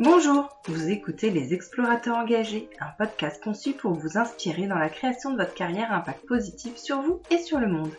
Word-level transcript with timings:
Bonjour, 0.00 0.48
vous 0.66 0.88
écoutez 0.90 1.30
Les 1.30 1.54
Explorateurs 1.54 2.16
Engagés, 2.16 2.68
un 2.80 2.90
podcast 2.98 3.42
conçu 3.42 3.72
pour 3.72 3.92
vous 3.92 4.18
inspirer 4.18 4.66
dans 4.66 4.78
la 4.78 4.88
création 4.88 5.30
de 5.30 5.36
votre 5.36 5.54
carrière 5.54 5.92
à 5.92 5.96
impact 5.96 6.26
positif 6.26 6.76
sur 6.76 7.00
vous 7.02 7.20
et 7.30 7.38
sur 7.38 7.60
le 7.60 7.68
monde. 7.68 7.92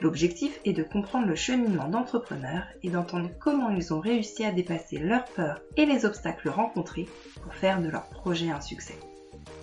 L'objectif 0.00 0.60
est 0.64 0.72
de 0.72 0.82
comprendre 0.82 1.26
le 1.26 1.34
cheminement 1.34 1.88
d'entrepreneurs 1.88 2.64
et 2.82 2.90
d'entendre 2.90 3.28
comment 3.38 3.68
ils 3.70 3.92
ont 3.92 4.00
réussi 4.00 4.44
à 4.44 4.52
dépasser 4.52 4.98
leurs 4.98 5.24
peurs 5.24 5.60
et 5.76 5.84
les 5.84 6.06
obstacles 6.06 6.48
rencontrés 6.48 7.08
pour 7.42 7.54
faire 7.54 7.82
de 7.82 7.90
leur 7.90 8.08
projet 8.08 8.50
un 8.50 8.60
succès. 8.60 8.98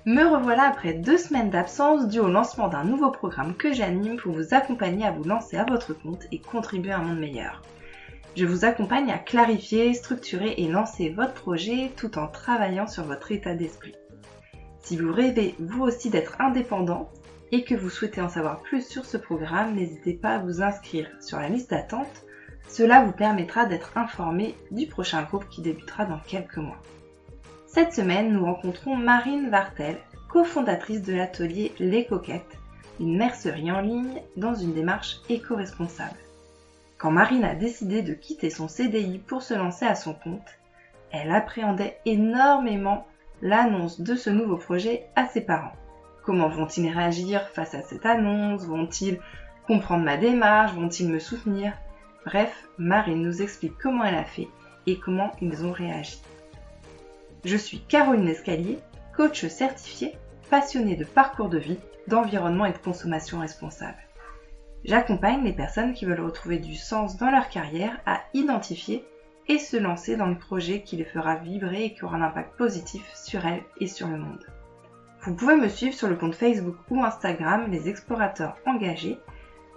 Me 0.05 0.25
revoilà 0.25 0.63
après 0.63 0.93
deux 0.93 1.17
semaines 1.17 1.49
d'absence 1.49 2.07
dû 2.07 2.19
au 2.19 2.27
lancement 2.27 2.67
d'un 2.67 2.83
nouveau 2.83 3.09
programme 3.09 3.55
que 3.55 3.73
j'anime 3.73 4.17
pour 4.17 4.33
vous 4.33 4.53
accompagner 4.53 5.05
à 5.05 5.11
vous 5.11 5.23
lancer 5.23 5.57
à 5.57 5.65
votre 5.65 5.93
compte 5.93 6.27
et 6.31 6.39
contribuer 6.39 6.91
à 6.91 6.99
un 6.99 7.03
monde 7.03 7.19
meilleur. 7.19 7.61
Je 8.35 8.47
vous 8.47 8.65
accompagne 8.65 9.11
à 9.11 9.19
clarifier, 9.19 9.93
structurer 9.93 10.55
et 10.57 10.67
lancer 10.67 11.09
votre 11.09 11.35
projet 11.35 11.91
tout 11.95 12.17
en 12.17 12.27
travaillant 12.27 12.87
sur 12.87 13.03
votre 13.03 13.31
état 13.31 13.53
d'esprit. 13.53 13.93
Si 14.79 14.97
vous 14.97 15.13
rêvez 15.13 15.53
vous 15.59 15.83
aussi 15.83 16.09
d'être 16.09 16.41
indépendant 16.41 17.11
et 17.51 17.63
que 17.63 17.75
vous 17.75 17.91
souhaitez 17.91 18.21
en 18.21 18.29
savoir 18.29 18.61
plus 18.61 18.87
sur 18.87 19.05
ce 19.05 19.17
programme, 19.17 19.75
n'hésitez 19.75 20.13
pas 20.13 20.35
à 20.35 20.39
vous 20.39 20.63
inscrire 20.63 21.07
sur 21.21 21.37
la 21.37 21.47
liste 21.47 21.69
d'attente. 21.69 22.25
Cela 22.67 23.03
vous 23.03 23.11
permettra 23.11 23.67
d'être 23.67 23.95
informé 23.95 24.55
du 24.71 24.87
prochain 24.87 25.21
groupe 25.21 25.47
qui 25.49 25.61
débutera 25.61 26.05
dans 26.05 26.19
quelques 26.25 26.57
mois. 26.57 26.81
Cette 27.67 27.93
semaine, 27.93 28.33
nous 28.33 28.45
rencontrons 28.45 28.95
Marine 28.95 29.51
Vartel, 29.51 29.97
cofondatrice 30.27 31.03
de 31.03 31.13
l'atelier 31.13 31.71
Les 31.77 32.07
Coquettes, 32.07 32.57
une 32.99 33.15
mercerie 33.15 33.71
en 33.71 33.81
ligne 33.81 34.23
dans 34.37 34.55
une 34.55 34.73
démarche 34.73 35.17
éco-responsable. 35.29 36.17
Quand 37.03 37.11
Marine 37.11 37.43
a 37.43 37.53
décidé 37.53 38.01
de 38.01 38.13
quitter 38.13 38.49
son 38.49 38.69
CDI 38.69 39.19
pour 39.19 39.41
se 39.41 39.53
lancer 39.53 39.83
à 39.83 39.93
son 39.93 40.13
compte, 40.13 40.57
elle 41.11 41.31
appréhendait 41.31 41.99
énormément 42.05 43.05
l'annonce 43.41 43.99
de 43.99 44.15
ce 44.15 44.29
nouveau 44.29 44.55
projet 44.55 45.07
à 45.17 45.27
ses 45.27 45.41
parents. 45.41 45.75
Comment 46.23 46.47
vont-ils 46.47 46.87
réagir 46.87 47.45
face 47.49 47.75
à 47.75 47.81
cette 47.81 48.05
annonce? 48.05 48.65
Vont-ils 48.65 49.19
comprendre 49.67 50.05
ma 50.05 50.15
démarche? 50.15 50.75
Vont-ils 50.75 51.09
me 51.09 51.19
soutenir? 51.19 51.73
Bref, 52.25 52.69
Marine 52.77 53.21
nous 53.21 53.41
explique 53.41 53.77
comment 53.77 54.05
elle 54.05 54.15
a 54.15 54.23
fait 54.23 54.47
et 54.87 54.97
comment 54.97 55.33
ils 55.41 55.65
ont 55.65 55.73
réagi. 55.73 56.21
Je 57.43 57.57
suis 57.57 57.81
Caroline 57.81 58.29
Escalier, 58.29 58.79
coach 59.13 59.45
certifié, 59.47 60.13
passionnée 60.49 60.95
de 60.95 61.03
parcours 61.03 61.49
de 61.49 61.57
vie, 61.57 61.79
d'environnement 62.07 62.65
et 62.65 62.71
de 62.71 62.77
consommation 62.77 63.41
responsable. 63.41 63.97
J'accompagne 64.85 65.43
les 65.43 65.53
personnes 65.53 65.93
qui 65.93 66.05
veulent 66.05 66.19
retrouver 66.19 66.57
du 66.57 66.75
sens 66.75 67.15
dans 67.17 67.31
leur 67.31 67.47
carrière 67.47 68.01
à 68.05 68.19
identifier 68.33 69.05
et 69.47 69.57
se 69.57 69.77
lancer 69.77 70.17
dans 70.17 70.27
le 70.27 70.37
projet 70.37 70.81
qui 70.81 70.97
les 70.97 71.05
fera 71.05 71.35
vibrer 71.35 71.85
et 71.85 71.93
qui 71.93 72.03
aura 72.03 72.17
un 72.17 72.21
impact 72.21 72.57
positif 72.57 73.09
sur 73.15 73.45
elles 73.45 73.63
et 73.79 73.87
sur 73.87 74.07
le 74.07 74.17
monde. 74.17 74.45
Vous 75.21 75.35
pouvez 75.35 75.55
me 75.55 75.69
suivre 75.69 75.93
sur 75.93 76.09
le 76.09 76.17
compte 76.17 76.35
Facebook 76.35 76.75
ou 76.89 77.01
Instagram 77.01 77.71
Les 77.71 77.87
Explorateurs 77.87 78.57
Engagés 78.65 79.19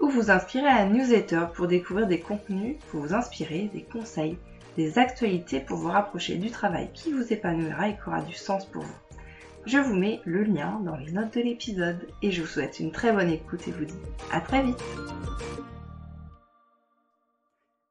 ou 0.00 0.08
vous 0.08 0.30
inscrire 0.30 0.64
à 0.64 0.74
la 0.74 0.86
newsletter 0.86 1.46
pour 1.54 1.68
découvrir 1.68 2.08
des 2.08 2.20
contenus 2.20 2.76
pour 2.90 3.00
vous 3.00 3.14
inspirer, 3.14 3.70
des 3.72 3.82
conseils, 3.82 4.38
des 4.76 4.98
actualités 4.98 5.60
pour 5.60 5.78
vous 5.78 5.88
rapprocher 5.88 6.36
du 6.36 6.50
travail 6.50 6.90
qui 6.92 7.12
vous 7.12 7.32
épanouira 7.32 7.88
et 7.88 7.94
qui 7.94 8.08
aura 8.08 8.22
du 8.22 8.34
sens 8.34 8.66
pour 8.66 8.82
vous. 8.82 9.05
Je 9.66 9.78
vous 9.78 9.96
mets 9.96 10.20
le 10.24 10.44
lien 10.44 10.80
dans 10.84 10.94
les 10.94 11.10
notes 11.10 11.34
de 11.34 11.40
l'épisode 11.40 12.06
et 12.22 12.30
je 12.30 12.40
vous 12.40 12.46
souhaite 12.46 12.78
une 12.78 12.92
très 12.92 13.12
bonne 13.12 13.30
écoute 13.30 13.66
et 13.66 13.72
vous 13.72 13.84
dis 13.84 13.94
à 14.30 14.40
très 14.40 14.62
vite. 14.62 14.80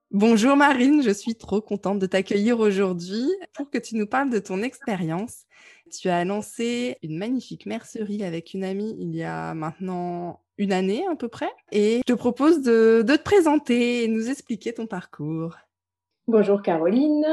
Bonjour 0.09 0.55
Marine, 0.55 1.03
je 1.03 1.09
suis 1.09 1.35
trop 1.35 1.59
contente 1.59 1.99
de 1.99 2.05
t'accueillir 2.05 2.61
aujourd'hui 2.61 3.29
pour 3.53 3.69
que 3.69 3.77
tu 3.77 3.97
nous 3.97 4.07
parles 4.07 4.29
de 4.29 4.39
ton 4.39 4.63
expérience. 4.63 5.43
Tu 5.91 6.07
as 6.07 6.23
lancé 6.23 6.95
une 7.03 7.17
magnifique 7.17 7.65
mercerie 7.65 8.23
avec 8.23 8.53
une 8.53 8.63
amie 8.63 8.95
il 8.97 9.13
y 9.13 9.23
a 9.23 9.53
maintenant 9.53 10.39
une 10.57 10.71
année 10.71 11.05
à 11.11 11.15
peu 11.17 11.27
près 11.27 11.51
et 11.73 11.97
je 12.07 12.13
te 12.13 12.17
propose 12.17 12.61
de, 12.61 13.03
de 13.05 13.15
te 13.17 13.23
présenter 13.23 14.05
et 14.05 14.07
nous 14.07 14.29
expliquer 14.29 14.73
ton 14.73 14.87
parcours. 14.87 15.57
Bonjour 16.29 16.61
Caroline. 16.61 17.25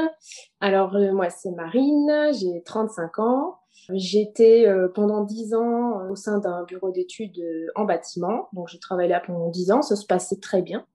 Alors 0.59 0.97
euh, 0.97 1.13
moi 1.13 1.29
c'est 1.29 1.51
Marine, 1.51 2.11
j'ai 2.33 2.61
35 2.63 3.19
ans. 3.19 3.62
J'étais 3.89 4.67
euh, 4.67 4.87
pendant 4.87 5.23
10 5.23 5.53
ans 5.55 5.99
euh, 5.99 6.11
au 6.11 6.15
sein 6.15 6.39
d'un 6.39 6.63
bureau 6.63 6.91
d'études 6.91 7.41
en 7.75 7.85
bâtiment. 7.85 8.49
Donc 8.53 8.67
j'ai 8.67 8.79
travaillé 8.79 9.09
là 9.09 9.19
pendant 9.19 9.49
10 9.49 9.71
ans, 9.71 9.81
ça 9.81 9.95
se 9.95 10.05
passait 10.05 10.39
très 10.39 10.61
bien. 10.61 10.85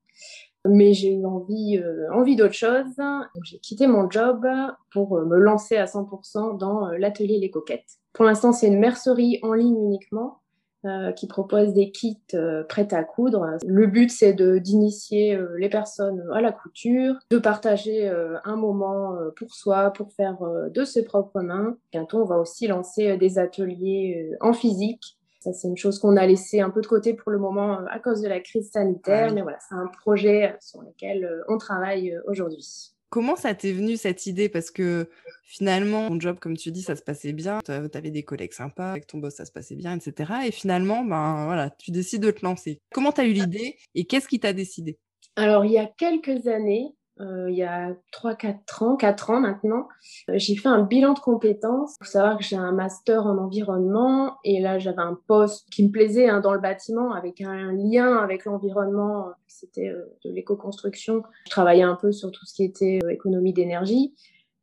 Mais 0.66 0.92
j'ai 0.92 1.14
eu 1.14 1.24
envie, 1.24 1.80
envie 2.12 2.36
d'autre 2.36 2.54
chose. 2.54 2.96
Donc 2.96 3.44
j'ai 3.44 3.58
quitté 3.58 3.86
mon 3.86 4.10
job 4.10 4.46
pour 4.92 5.18
me 5.20 5.38
lancer 5.38 5.76
à 5.76 5.84
100% 5.84 6.58
dans 6.58 6.88
l'atelier 6.88 7.38
Les 7.38 7.50
Coquettes. 7.50 7.98
Pour 8.12 8.24
l'instant 8.24 8.52
c'est 8.52 8.66
une 8.66 8.80
mercerie 8.80 9.38
en 9.42 9.52
ligne 9.52 9.80
uniquement. 9.80 10.40
Euh, 10.84 11.10
qui 11.10 11.26
propose 11.26 11.72
des 11.72 11.90
kits 11.90 12.20
euh, 12.34 12.62
prêts 12.62 12.94
à 12.94 13.02
coudre. 13.02 13.56
Le 13.66 13.88
but, 13.88 14.12
c'est 14.12 14.32
d'initier 14.32 15.34
euh, 15.34 15.56
les 15.58 15.68
personnes 15.68 16.24
à 16.32 16.40
la 16.40 16.52
couture, 16.52 17.16
de 17.32 17.38
partager 17.38 18.08
un 18.08 18.54
moment 18.54 19.16
pour 19.34 19.54
soi, 19.54 19.90
pour 19.90 20.12
faire 20.12 20.38
de 20.72 20.84
ses 20.84 21.04
propres 21.04 21.40
mains. 21.40 21.76
Bientôt, 21.90 22.18
on 22.18 22.24
va 22.24 22.38
aussi 22.38 22.68
lancer 22.68 23.16
des 23.16 23.40
ateliers 23.40 24.30
en 24.40 24.52
physique. 24.52 25.18
Ça, 25.40 25.52
c'est 25.52 25.66
une 25.66 25.76
chose 25.76 25.98
qu'on 25.98 26.16
a 26.16 26.24
laissé 26.26 26.60
un 26.60 26.70
peu 26.70 26.80
de 26.80 26.86
côté 26.86 27.12
pour 27.12 27.32
le 27.32 27.38
moment 27.38 27.80
à 27.90 27.98
cause 27.98 28.20
de 28.20 28.28
la 28.28 28.38
crise 28.38 28.70
sanitaire, 28.70 29.32
mais 29.34 29.42
voilà, 29.42 29.58
c'est 29.68 29.74
un 29.74 29.88
projet 29.88 30.56
sur 30.60 30.82
lequel 30.82 31.28
on 31.48 31.58
travaille 31.58 32.16
aujourd'hui. 32.28 32.94
Comment 33.10 33.36
ça 33.36 33.54
t'est 33.54 33.72
venu 33.72 33.96
cette 33.96 34.26
idée? 34.26 34.48
Parce 34.48 34.70
que 34.70 35.08
finalement, 35.44 36.08
ton 36.08 36.20
job, 36.20 36.38
comme 36.38 36.56
tu 36.56 36.70
dis, 36.70 36.82
ça 36.82 36.94
se 36.94 37.02
passait 37.02 37.32
bien. 37.32 37.60
Tu 37.64 37.72
avais 37.72 38.10
des 38.10 38.22
collègues 38.22 38.52
sympas, 38.52 38.91
avec 38.91 39.06
ton 39.06 39.19
boss, 39.19 39.34
ça 39.34 39.46
se 39.46 39.52
passait 39.52 39.76
bien, 39.76 39.96
etc. 39.96 40.32
Et 40.46 40.50
finalement, 40.50 41.02
ben 41.04 41.46
voilà, 41.46 41.70
tu 41.70 41.91
décides 41.91 42.22
de 42.22 42.30
te 42.30 42.44
lancer. 42.44 42.80
Comment 42.92 43.12
tu 43.12 43.20
as 43.22 43.24
eu 43.24 43.32
l'idée 43.32 43.76
et 43.94 44.04
qu'est-ce 44.04 44.28
qui 44.28 44.41
t'a 44.41 44.52
décidé? 44.52 44.98
Alors, 45.36 45.64
il 45.64 45.72
y 45.72 45.78
a 45.78 45.86
quelques 45.86 46.48
années, 46.48 46.94
il 47.20 47.54
y 47.56 47.62
a 47.62 47.94
3-4 48.12 48.84
ans, 48.84 48.96
4 48.96 49.30
ans 49.30 49.40
maintenant, 49.40 49.88
euh, 50.28 50.34
j'ai 50.36 50.56
fait 50.56 50.68
un 50.68 50.82
bilan 50.82 51.14
de 51.14 51.18
compétences. 51.18 51.96
Il 52.00 52.06
faut 52.06 52.10
savoir 52.12 52.38
que 52.38 52.44
j'ai 52.44 52.56
un 52.56 52.72
master 52.72 53.26
en 53.26 53.38
environnement 53.38 54.36
et 54.44 54.60
là 54.60 54.78
j'avais 54.78 55.02
un 55.02 55.18
poste 55.26 55.68
qui 55.70 55.84
me 55.86 55.90
plaisait 55.90 56.28
hein, 56.28 56.40
dans 56.40 56.52
le 56.52 56.60
bâtiment 56.60 57.12
avec 57.12 57.40
un 57.40 57.72
lien 57.72 58.16
avec 58.16 58.44
l'environnement. 58.44 59.30
C'était 59.46 59.88
euh, 59.88 60.04
de 60.24 60.30
l'éco-construction. 60.30 61.22
Je 61.46 61.50
travaillais 61.50 61.82
un 61.82 61.96
peu 61.96 62.12
sur 62.12 62.30
tout 62.30 62.44
ce 62.46 62.54
qui 62.54 62.64
était 62.64 62.98
économie 63.10 63.52
d'énergie. 63.52 64.14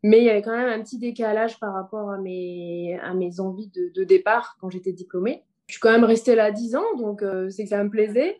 Mais 0.03 0.19
il 0.19 0.25
y 0.25 0.29
avait 0.29 0.44
quand 0.44 0.55
même 0.55 0.69
un 0.69 0.83
petit 0.83 0.99
décalage 0.99 1.59
par 1.59 1.73
rapport 1.73 2.11
à 2.11 2.19
mes, 2.19 2.99
à 3.01 3.15
mes 3.15 3.39
envies 3.39 3.69
de, 3.69 3.91
de 3.95 4.03
départ 4.03 4.55
quand 4.61 4.69
j'étais 4.69 4.94
diplômée. 4.94 5.44
Je 5.67 5.73
suis 5.73 5.81
quand 5.81 5.91
même 5.91 6.03
restée 6.03 6.35
là 6.35 6.51
10 6.51 6.75
ans, 6.75 6.95
donc 6.95 7.23
c'est 7.49 7.63
que 7.63 7.69
ça 7.69 7.83
me 7.83 7.89
plaisait. 7.89 8.39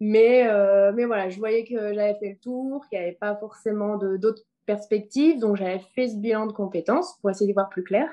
Mais, 0.00 0.46
euh, 0.46 0.92
mais 0.94 1.04
voilà, 1.04 1.28
je 1.28 1.38
voyais 1.38 1.64
que 1.64 1.92
j'avais 1.94 2.14
fait 2.14 2.30
le 2.30 2.38
tour, 2.38 2.86
qu'il 2.88 2.98
n'y 2.98 3.04
avait 3.04 3.16
pas 3.16 3.34
forcément 3.36 3.96
d'autres 3.96 4.44
perspectives. 4.66 5.40
Donc, 5.40 5.56
j'avais 5.56 5.80
fait 5.94 6.08
ce 6.08 6.16
bilan 6.16 6.46
de 6.46 6.52
compétences 6.52 7.16
pour 7.20 7.30
essayer 7.30 7.46
d'y 7.46 7.54
voir 7.54 7.68
plus 7.68 7.82
clair. 7.82 8.08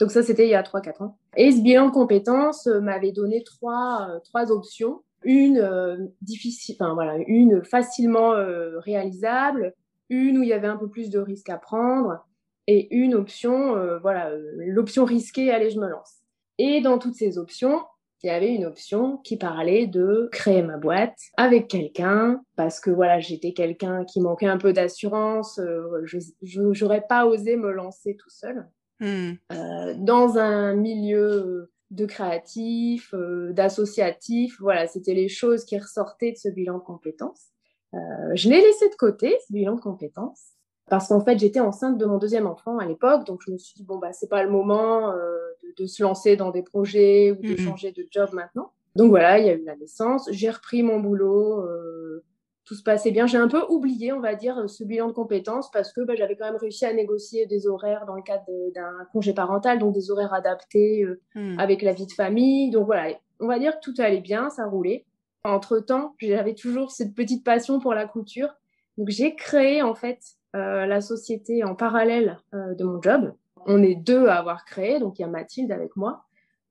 Donc, 0.00 0.10
ça, 0.10 0.22
c'était 0.22 0.46
il 0.46 0.50
y 0.50 0.54
a 0.54 0.62
3-4 0.62 1.02
ans. 1.02 1.18
Et 1.36 1.52
ce 1.52 1.60
bilan 1.60 1.86
de 1.86 1.92
compétences 1.92 2.66
euh, 2.66 2.80
m'avait 2.80 3.12
donné 3.12 3.42
trois, 3.44 4.08
euh, 4.10 4.18
trois 4.20 4.50
options. 4.50 5.02
Une 5.24 5.58
euh, 5.58 5.96
difficile, 6.22 6.76
enfin 6.78 6.94
voilà, 6.94 7.16
une 7.26 7.64
facilement 7.64 8.34
réalisable, 8.78 9.74
une 10.08 10.38
où 10.38 10.42
il 10.44 10.48
y 10.48 10.52
avait 10.52 10.68
un 10.68 10.76
peu 10.76 10.88
plus 10.88 11.10
de 11.10 11.18
risques 11.18 11.50
à 11.50 11.58
prendre, 11.58 12.24
et 12.68 12.94
une 12.94 13.16
option, 13.16 13.74
voilà, 14.00 14.30
l'option 14.58 15.04
risquée, 15.04 15.50
allez, 15.50 15.70
je 15.70 15.80
me 15.80 15.88
lance. 15.88 16.18
Et 16.58 16.80
dans 16.80 16.98
toutes 16.98 17.16
ces 17.16 17.36
options, 17.36 17.80
il 18.22 18.26
y 18.26 18.30
avait 18.30 18.52
une 18.52 18.64
option 18.64 19.18
qui 19.18 19.36
parlait 19.36 19.86
de 19.86 20.28
créer 20.32 20.62
ma 20.62 20.76
boîte 20.76 21.18
avec 21.36 21.68
quelqu'un 21.68 22.42
parce 22.56 22.80
que 22.80 22.90
voilà 22.90 23.20
j'étais 23.20 23.52
quelqu'un 23.52 24.04
qui 24.04 24.20
manquait 24.20 24.46
un 24.46 24.58
peu 24.58 24.72
d'assurance 24.72 25.58
euh, 25.58 26.04
je 26.04 26.82
n'aurais 26.82 27.04
pas 27.08 27.26
osé 27.26 27.56
me 27.56 27.70
lancer 27.70 28.16
tout 28.16 28.30
seul 28.30 28.66
hmm. 29.00 29.32
euh, 29.52 29.94
dans 29.96 30.38
un 30.38 30.74
milieu 30.74 31.70
de 31.90 32.06
créatif 32.06 33.14
euh, 33.14 33.52
d'associatif 33.52 34.56
voilà 34.60 34.86
c'était 34.86 35.14
les 35.14 35.28
choses 35.28 35.64
qui 35.64 35.78
ressortaient 35.78 36.32
de 36.32 36.36
ce 36.36 36.48
bilan 36.48 36.78
de 36.78 36.82
compétences 36.82 37.46
euh, 37.94 37.98
je 38.34 38.48
l'ai 38.50 38.60
laissé 38.60 38.88
de 38.88 38.94
côté 38.96 39.36
ce 39.46 39.52
bilan 39.52 39.76
de 39.76 39.80
compétences 39.80 40.44
parce 40.90 41.08
qu'en 41.08 41.20
fait 41.20 41.38
j'étais 41.38 41.60
enceinte 41.60 41.96
de 41.96 42.04
mon 42.04 42.18
deuxième 42.18 42.46
enfant 42.46 42.78
à 42.78 42.86
l'époque 42.86 43.24
donc 43.24 43.40
je 43.46 43.52
me 43.52 43.58
suis 43.58 43.74
dit 43.74 43.84
bon 43.84 43.98
bah 43.98 44.12
c'est 44.12 44.28
pas 44.28 44.42
le 44.42 44.50
moment 44.50 45.12
euh, 45.12 45.47
de, 45.76 45.86
se 45.86 46.02
lancer 46.02 46.36
dans 46.36 46.50
des 46.50 46.62
projets 46.62 47.32
ou 47.32 47.42
de 47.42 47.56
changer 47.56 47.92
de 47.92 48.06
job 48.10 48.30
maintenant. 48.32 48.72
Donc 48.96 49.10
voilà, 49.10 49.38
il 49.38 49.46
y 49.46 49.50
a 49.50 49.54
eu 49.54 49.64
la 49.64 49.76
naissance, 49.76 50.28
j'ai 50.32 50.50
repris 50.50 50.82
mon 50.82 50.98
boulot, 50.98 51.60
euh, 51.60 52.24
tout 52.64 52.74
se 52.74 52.82
passait 52.82 53.12
bien. 53.12 53.26
J'ai 53.26 53.38
un 53.38 53.46
peu 53.46 53.62
oublié, 53.68 54.12
on 54.12 54.20
va 54.20 54.34
dire, 54.34 54.68
ce 54.68 54.82
bilan 54.82 55.06
de 55.06 55.12
compétences 55.12 55.70
parce 55.70 55.92
que 55.92 56.00
bah, 56.00 56.14
j'avais 56.16 56.36
quand 56.36 56.46
même 56.46 56.56
réussi 56.60 56.84
à 56.84 56.92
négocier 56.92 57.46
des 57.46 57.68
horaires 57.68 58.06
dans 58.06 58.16
le 58.16 58.22
cadre 58.22 58.44
d'un 58.74 59.06
congé 59.12 59.32
parental, 59.32 59.78
donc 59.78 59.94
des 59.94 60.10
horaires 60.10 60.34
adaptés 60.34 61.04
euh, 61.04 61.20
mm. 61.36 61.58
avec 61.60 61.82
la 61.82 61.92
vie 61.92 62.06
de 62.06 62.12
famille. 62.12 62.70
Donc 62.70 62.86
voilà, 62.86 63.14
on 63.38 63.46
va 63.46 63.60
dire 63.60 63.78
que 63.78 63.80
tout 63.80 63.94
allait 63.98 64.20
bien, 64.20 64.50
ça 64.50 64.66
roulait. 64.66 65.06
Entre-temps, 65.44 66.16
j'avais 66.18 66.54
toujours 66.54 66.90
cette 66.90 67.14
petite 67.14 67.44
passion 67.44 67.78
pour 67.78 67.94
la 67.94 68.06
couture. 68.06 68.48
Donc 68.96 69.10
j'ai 69.10 69.36
créé 69.36 69.80
en 69.80 69.94
fait 69.94 70.18
la 70.54 71.00
société 71.00 71.62
en 71.62 71.76
parallèle 71.76 72.40
de 72.52 72.82
mon 72.82 73.00
job. 73.00 73.32
On 73.66 73.82
est 73.82 73.94
deux 73.94 74.26
à 74.26 74.36
avoir 74.36 74.64
créé, 74.64 74.98
donc 75.00 75.18
il 75.18 75.22
y 75.22 75.24
a 75.24 75.28
Mathilde 75.28 75.72
avec 75.72 75.96
moi. 75.96 76.24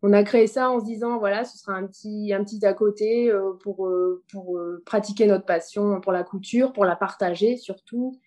On 0.03 0.13
a 0.13 0.23
créé 0.23 0.45
ça 0.45 0.69
en 0.69 0.79
se 0.79 0.85
disant, 0.85 1.17
voilà, 1.17 1.43
ce 1.43 1.57
sera 1.57 1.73
un 1.73 1.87
petit, 1.87 2.31
un 2.31 2.43
petit 2.43 2.63
à 2.65 2.73
côté 2.73 3.33
pour, 3.61 3.89
pour 4.31 4.59
pratiquer 4.85 5.25
notre 5.25 5.45
passion 5.45 5.99
pour 6.01 6.11
la 6.11 6.23
couture, 6.23 6.71
pour 6.71 6.85
la 6.85 6.95
partager 6.95 7.57
surtout, 7.57 8.19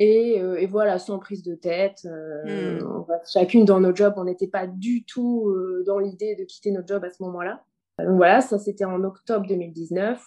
euh, 0.00 0.56
et, 0.56 0.66
voilà, 0.66 0.98
sans 0.98 1.18
prise 1.18 1.42
de 1.42 1.54
tête. 1.54 2.06
Euh, 2.06 2.80
hmm. 2.80 3.06
chacune 3.32 3.64
dans 3.64 3.80
nos 3.80 3.94
jobs, 3.94 4.14
on 4.16 4.24
n'était 4.24 4.46
pas 4.46 4.66
du 4.66 5.04
tout 5.04 5.48
euh, 5.48 5.82
dans 5.86 5.98
l'idée 5.98 6.36
de 6.36 6.44
quitter 6.44 6.70
notre 6.70 6.88
job 6.88 7.04
à 7.04 7.10
ce 7.10 7.22
moment-là. 7.24 7.64
Donc 7.98 8.16
voilà, 8.16 8.40
ça 8.40 8.58
c'était 8.58 8.84
en 8.84 9.02
octobre 9.02 9.46
2019. 9.46 10.22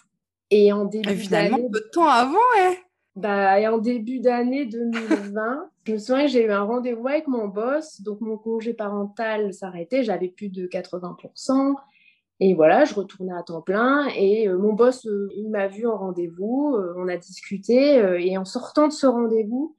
Et 0.54 0.74
en 0.74 0.84
début 0.84 1.16
Finalement, 1.16 1.58
peu 1.58 1.80
de 1.80 1.90
temps 1.94 2.10
avant, 2.10 2.34
ouais. 2.58 2.78
Bah, 3.16 3.60
et 3.60 3.68
en 3.68 3.78
début 3.78 4.20
d'année 4.20 4.66
2020, 4.66 5.71
je 5.86 5.94
me 5.94 5.98
souviens 5.98 6.26
que 6.26 6.32
j'ai 6.32 6.46
eu 6.46 6.52
un 6.52 6.64
rendez-vous 6.64 7.08
avec 7.08 7.28
mon 7.28 7.48
boss. 7.48 8.02
Donc 8.02 8.22
mon 8.22 8.38
congé 8.38 8.74
parental 8.74 9.54
s'arrêtait, 9.54 10.04
j'avais 10.04 10.30
plus 10.30 10.50
de 10.50 10.68
80%. 10.68 11.76
Et 12.44 12.56
voilà, 12.56 12.86
je 12.86 12.96
retournais 12.96 13.34
à 13.34 13.44
temps 13.44 13.62
plein 13.62 14.08
et 14.16 14.48
euh, 14.48 14.58
mon 14.58 14.74
boss, 14.74 15.06
euh, 15.06 15.30
il 15.36 15.52
m'a 15.52 15.68
vu 15.68 15.86
en 15.86 15.96
rendez-vous, 15.96 16.76
euh, 16.76 16.96
on 16.98 17.08
a 17.08 17.16
discuté 17.16 18.02
et 18.20 18.36
en 18.36 18.46
sortant 18.46 18.88
de 18.88 18.94
ce 18.94 19.06
rendez-vous, 19.06 19.78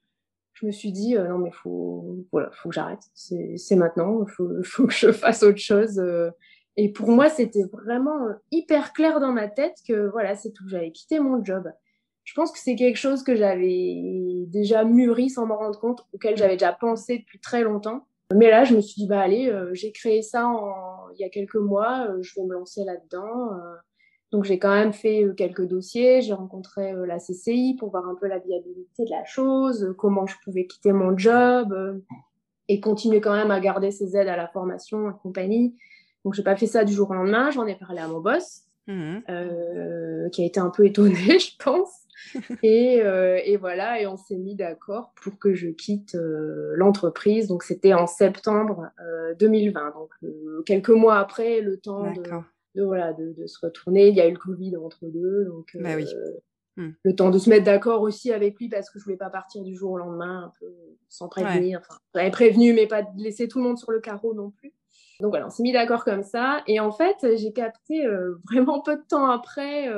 je 0.53 0.65
me 0.65 0.71
suis 0.71 0.93
dit 0.93 1.15
non 1.15 1.39
mais 1.39 1.51
faut 1.51 2.25
voilà, 2.31 2.49
faut 2.53 2.69
que 2.69 2.75
j'arrête. 2.75 3.01
C'est 3.13 3.75
maintenant, 3.75 4.25
faut, 4.27 4.49
faut, 4.63 4.87
que 4.87 4.93
je 4.93 5.11
fasse 5.11 5.43
autre 5.43 5.57
chose. 5.57 6.01
Et 6.77 6.91
pour 6.91 7.09
moi, 7.09 7.29
c'était 7.29 7.65
vraiment 7.65 8.29
hyper 8.51 8.93
clair 8.93 9.19
dans 9.19 9.33
ma 9.33 9.49
tête 9.49 9.75
que 9.85 10.09
voilà, 10.11 10.35
c'est 10.35 10.51
tout, 10.51 10.67
j'avais 10.69 10.91
quitté 10.91 11.19
mon 11.19 11.43
job. 11.43 11.69
Je 12.23 12.33
pense 12.33 12.51
que 12.53 12.59
c'est 12.59 12.75
quelque 12.75 12.97
chose 12.97 13.23
que 13.23 13.35
j'avais 13.35 13.67
déjà 14.45 14.83
mûri 14.83 15.29
sans 15.29 15.45
m'en 15.45 15.57
rendre 15.57 15.79
compte, 15.79 16.05
auquel 16.13 16.37
j'avais 16.37 16.55
déjà 16.55 16.73
pensé 16.73 17.19
depuis 17.19 17.39
très 17.39 17.61
longtemps. 17.61 18.05
Mais 18.33 18.49
là, 18.49 18.63
je 18.63 18.75
me 18.75 18.81
suis 18.81 19.01
dit, 19.01 19.07
bah 19.07 19.19
allez, 19.19 19.49
euh, 19.49 19.73
j'ai 19.73 19.91
créé 19.91 20.21
ça 20.21 20.49
il 21.13 21.21
y 21.21 21.23
a 21.23 21.29
quelques 21.29 21.55
mois, 21.55 22.07
euh, 22.09 22.21
je 22.21 22.33
vais 22.35 22.45
me 22.45 22.53
lancer 22.53 22.83
là-dedans. 22.83 23.53
Euh. 23.53 23.75
donc 24.31 24.45
j'ai 24.45 24.57
quand 24.57 24.73
même 24.73 24.93
fait 24.93 25.25
quelques 25.37 25.67
dossiers, 25.67 26.21
j'ai 26.21 26.33
rencontré 26.33 26.93
la 27.05 27.19
CCI 27.19 27.75
pour 27.77 27.91
voir 27.91 28.07
un 28.07 28.15
peu 28.15 28.27
la 28.27 28.39
viabilité 28.39 29.05
de 29.05 29.11
la 29.11 29.23
chose, 29.25 29.93
comment 29.97 30.25
je 30.25 30.35
pouvais 30.43 30.65
quitter 30.65 30.91
mon 30.91 31.15
job 31.17 32.01
et 32.69 32.79
continuer 32.79 33.21
quand 33.21 33.33
même 33.33 33.51
à 33.51 33.59
garder 33.59 33.91
ces 33.91 34.17
aides 34.17 34.29
à 34.29 34.37
la 34.37 34.47
formation 34.47 35.09
et 35.11 35.13
compagnie. 35.21 35.75
Donc 36.25 36.33
j'ai 36.33 36.43
pas 36.43 36.55
fait 36.55 36.67
ça 36.67 36.83
du 36.85 36.93
jour 36.93 37.11
au 37.11 37.13
lendemain, 37.13 37.51
j'en 37.51 37.67
ai 37.67 37.75
parlé 37.75 37.99
à 37.99 38.07
mon 38.07 38.21
boss, 38.21 38.63
mmh 38.87 39.17
qui 40.31 40.41
a 40.41 40.45
été 40.45 40.59
un 40.59 40.69
peu 40.69 40.85
étonné, 40.85 41.13
je 41.39 41.55
pense. 41.63 42.02
Euh, 42.63 43.39
et, 43.43 43.57
voilà, 43.57 44.01
et 44.01 44.07
on 44.07 44.17
s'est 44.17 44.37
mis 44.37 44.55
d'accord 44.55 45.13
pour 45.21 45.37
que 45.37 45.53
je 45.53 45.67
quitte 45.67 46.15
euh, 46.15 46.73
l'entreprise. 46.75 47.47
Donc 47.47 47.63
c'était 47.63 47.93
en 47.93 48.07
septembre 48.07 48.89
2020, 49.39 49.81
euh, 49.81 49.91
donc 49.93 50.65
quelques 50.65 50.89
mois 50.89 51.17
après, 51.17 51.61
le 51.61 51.77
temps 51.77 52.11
de, 52.75 52.83
voilà, 52.83 53.13
de, 53.13 53.45
se 53.45 53.57
retourner. 53.61 54.07
Il 54.07 54.15
y 54.15 54.21
a 54.21 54.27
eu 54.27 54.31
le 54.31 54.37
Covid 54.37 54.77
entre 54.77 55.05
deux, 55.05 55.45
donc 55.45 55.77
bah 55.79 55.97
hmm. 56.77 56.91
le 57.03 57.15
temps 57.15 57.29
de 57.29 57.37
se 57.37 57.49
mettre 57.49 57.65
d'accord 57.65 58.01
aussi 58.01 58.31
avec 58.31 58.57
lui 58.57 58.69
parce 58.69 58.89
que 58.89 58.99
je 58.99 59.03
voulais 59.03 59.17
pas 59.17 59.29
partir 59.29 59.63
du 59.63 59.75
jour 59.75 59.91
au 59.91 59.97
lendemain, 59.97 60.45
un 60.45 60.51
peu 60.59 60.73
sans 61.09 61.27
prévenir. 61.27 61.79
Enfin, 61.81 61.99
j'avais 62.15 62.31
prévenu, 62.31 62.73
mais 62.73 62.87
pas 62.87 63.03
laisser 63.17 63.47
tout 63.47 63.59
le 63.59 63.65
monde 63.65 63.77
sur 63.77 63.91
le 63.91 63.99
carreau 63.99 64.33
non 64.33 64.51
plus. 64.51 64.73
Donc 65.19 65.31
voilà, 65.31 65.47
on 65.47 65.49
s'est 65.49 65.63
mis 65.63 65.73
d'accord 65.73 66.03
comme 66.03 66.23
ça. 66.23 66.63
Et 66.67 66.79
en 66.79 66.91
fait, 66.91 67.17
j'ai 67.37 67.53
capté 67.53 68.05
vraiment 68.49 68.81
peu 68.81 68.95
de 68.95 69.03
temps 69.07 69.29
après 69.29 69.89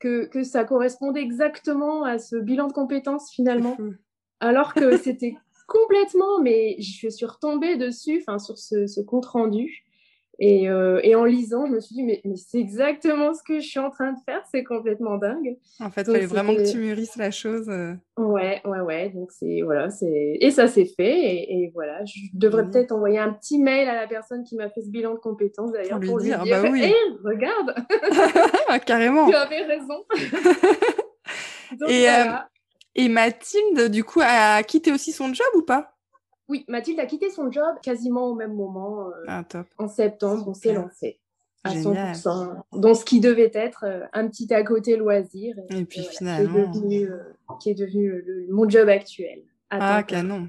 que, 0.00 0.42
ça 0.42 0.64
correspondait 0.64 1.20
exactement 1.20 2.04
à 2.04 2.18
ce 2.18 2.36
bilan 2.36 2.66
de 2.66 2.72
compétences 2.72 3.30
finalement. 3.30 3.76
Alors 4.40 4.74
que 4.74 4.96
c'était 4.96 5.36
complètement, 5.68 6.40
mais 6.40 6.76
je 6.80 7.08
suis 7.08 7.26
retombée 7.26 7.76
dessus, 7.76 8.24
enfin 8.26 8.38
sur 8.38 8.58
ce, 8.58 8.86
ce 8.86 9.00
compte 9.00 9.26
rendu. 9.26 9.84
Euh, 10.42 11.00
et, 11.02 11.14
en 11.14 11.24
lisant, 11.24 11.66
je 11.66 11.72
me 11.72 11.80
suis 11.80 11.94
dit, 11.94 12.02
mais, 12.02 12.22
c'est 12.36 12.58
exactement 12.58 13.34
ce 13.34 13.42
que 13.42 13.60
je 13.60 13.66
suis 13.66 13.78
en 13.78 13.90
train 13.90 14.12
de 14.12 14.18
faire, 14.24 14.42
c'est 14.50 14.64
complètement 14.64 15.16
dingue. 15.18 15.58
En 15.80 15.90
fait, 15.90 16.02
il 16.02 16.12
fallait 16.12 16.26
vraiment 16.26 16.54
que 16.54 16.70
tu 16.70 16.78
mûrisses 16.78 17.16
la 17.16 17.30
chose. 17.30 17.68
Euh. 17.68 17.94
Ouais, 18.16 18.62
ouais, 18.64 18.80
ouais. 18.80 19.10
Donc, 19.10 19.32
c'est, 19.32 19.60
voilà, 19.62 19.90
c'est... 19.90 20.38
Et 20.40 20.50
ça 20.50 20.66
s'est 20.66 20.90
fait. 20.96 21.44
Et, 21.50 21.70
voilà, 21.74 22.04
je 22.06 22.20
devrais 22.32 22.64
peut-être 22.64 22.92
envoyer 22.92 23.18
un 23.18 23.32
petit 23.32 23.58
mail 23.58 23.88
à 23.88 23.94
la 23.94 24.06
personne 24.06 24.42
qui 24.44 24.56
m'a 24.56 24.70
fait 24.70 24.80
ce 24.80 24.88
bilan 24.88 25.14
de 25.14 25.18
compétences 25.18 25.72
d'ailleurs 25.72 26.00
pour, 26.00 26.18
lui 26.18 26.26
dire, 26.26 26.42
bah 26.44 26.62
oui. 26.70 26.90
Regarde 27.22 27.74
Carrément 28.86 29.28
Tu 29.28 29.34
avais 29.34 29.62
raison 29.62 30.04
et, 31.88 32.08
euh, 32.08 32.32
et 32.94 33.08
Mathilde, 33.08 33.90
du 33.90 34.04
coup, 34.04 34.20
a 34.22 34.62
quitté 34.62 34.90
aussi 34.90 35.12
son 35.12 35.34
job 35.34 35.46
ou 35.54 35.62
pas? 35.62 35.99
Oui, 36.50 36.64
Mathilde 36.66 36.98
a 36.98 37.06
quitté 37.06 37.30
son 37.30 37.50
job 37.50 37.76
quasiment 37.80 38.26
au 38.26 38.34
même 38.34 38.54
moment. 38.54 39.06
Euh, 39.06 39.24
ah, 39.28 39.44
en 39.78 39.86
septembre, 39.86 40.48
on 40.48 40.54
s'est 40.54 40.74
lancé 40.74 41.20
à 41.62 41.72
100% 41.72 42.62
dans 42.72 42.94
ce 42.94 43.04
qui 43.04 43.20
devait 43.20 43.52
être 43.54 43.84
euh, 43.86 44.00
un 44.12 44.26
petit 44.26 44.52
à 44.52 44.64
côté 44.64 44.96
loisir. 44.96 45.54
Et, 45.70 45.84
puis 45.84 46.02
finalement. 46.02 46.72
Qui 47.60 47.70
est 47.70 47.74
devenu, 47.74 48.08
euh, 48.08 48.46
mon 48.50 48.68
job 48.68 48.88
actuel. 48.88 49.42
Ah, 49.70 50.02
canon. 50.02 50.48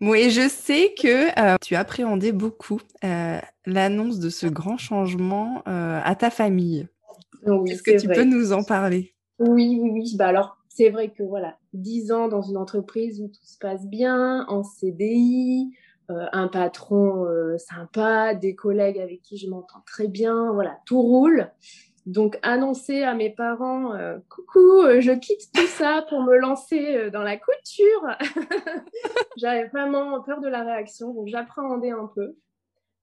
Bon, 0.00 0.14
et 0.14 0.30
je 0.30 0.48
sais 0.48 0.94
que 1.00 1.28
tu 1.58 1.76
appréhendais 1.76 2.32
beaucoup 2.32 2.80
l'annonce 3.64 4.18
de 4.18 4.28
ce 4.28 4.48
grand 4.48 4.76
changement 4.76 5.62
à 5.64 6.14
ta 6.16 6.30
famille. 6.30 6.88
Est-ce 7.66 7.82
que 7.84 8.00
tu 8.00 8.08
peux 8.08 8.24
nous 8.24 8.52
en 8.52 8.64
parler? 8.64 9.14
Oui, 9.38 9.78
oui, 9.80 9.90
oui. 9.92 10.16
Bah 10.16 10.28
alors, 10.28 10.58
c'est 10.74 10.88
vrai 10.88 11.10
que 11.10 11.22
voilà, 11.22 11.56
10 11.74 12.12
ans 12.12 12.28
dans 12.28 12.42
une 12.42 12.56
entreprise 12.56 13.20
où 13.20 13.28
tout 13.28 13.44
se 13.44 13.58
passe 13.58 13.86
bien, 13.86 14.46
en 14.48 14.62
CDI, 14.62 15.70
euh, 16.10 16.26
un 16.32 16.48
patron 16.48 17.26
euh, 17.26 17.58
sympa, 17.58 18.34
des 18.34 18.54
collègues 18.54 18.98
avec 18.98 19.22
qui 19.22 19.36
je 19.36 19.48
m'entends 19.48 19.82
très 19.86 20.08
bien, 20.08 20.52
voilà, 20.52 20.78
tout 20.86 21.02
roule. 21.02 21.50
Donc 22.06 22.38
annoncer 22.42 23.02
à 23.02 23.14
mes 23.14 23.30
parents, 23.30 23.94
euh, 23.94 24.18
coucou, 24.28 24.82
je 24.98 25.12
quitte 25.12 25.52
tout 25.54 25.66
ça 25.66 26.04
pour 26.08 26.22
me 26.22 26.36
lancer 26.36 27.10
dans 27.10 27.22
la 27.22 27.36
couture. 27.36 28.08
J'avais 29.36 29.66
vraiment 29.68 30.20
peur 30.22 30.40
de 30.40 30.48
la 30.48 30.64
réaction, 30.64 31.12
donc 31.12 31.28
j'appréhendais 31.28 31.90
un 31.90 32.10
peu. 32.14 32.34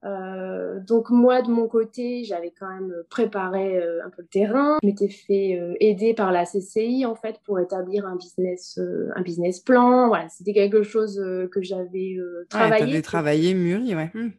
Euh, 0.06 0.80
donc 0.80 1.10
moi 1.10 1.42
de 1.42 1.50
mon 1.50 1.68
côté, 1.68 2.24
j'avais 2.24 2.54
quand 2.58 2.70
même 2.70 2.94
préparé 3.10 3.78
euh, 3.78 4.06
un 4.06 4.10
peu 4.10 4.22
le 4.22 4.28
terrain. 4.28 4.78
Je 4.82 4.88
m'étais 4.88 5.10
fait 5.10 5.60
euh, 5.60 5.74
aider 5.80 6.14
par 6.14 6.32
la 6.32 6.46
CCI 6.46 7.06
en 7.06 7.16
fait 7.16 7.40
pour 7.46 7.60
établir 7.60 8.06
un 8.06 8.16
business, 8.16 8.80
un 9.16 9.22
business 9.22 9.60
plan. 9.60 10.08
Voilà, 10.08 10.30
c'était 10.30 10.54
quelque 10.54 10.84
chose 10.84 11.22
que 11.52 11.62
j'avais 11.62 12.18
travaillé. 12.50 12.96
Ouais, 12.96 13.02
travaillé, 13.02 13.54
mûri, 13.54 13.96
ouais. 13.96 14.12
Hmm. 14.14 14.30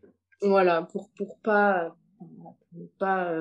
Voilà, 0.42 0.82
pour 0.82 1.10
pour 1.16 1.38
pas 1.38 1.94
pour 2.72 2.88
pas 2.98 3.34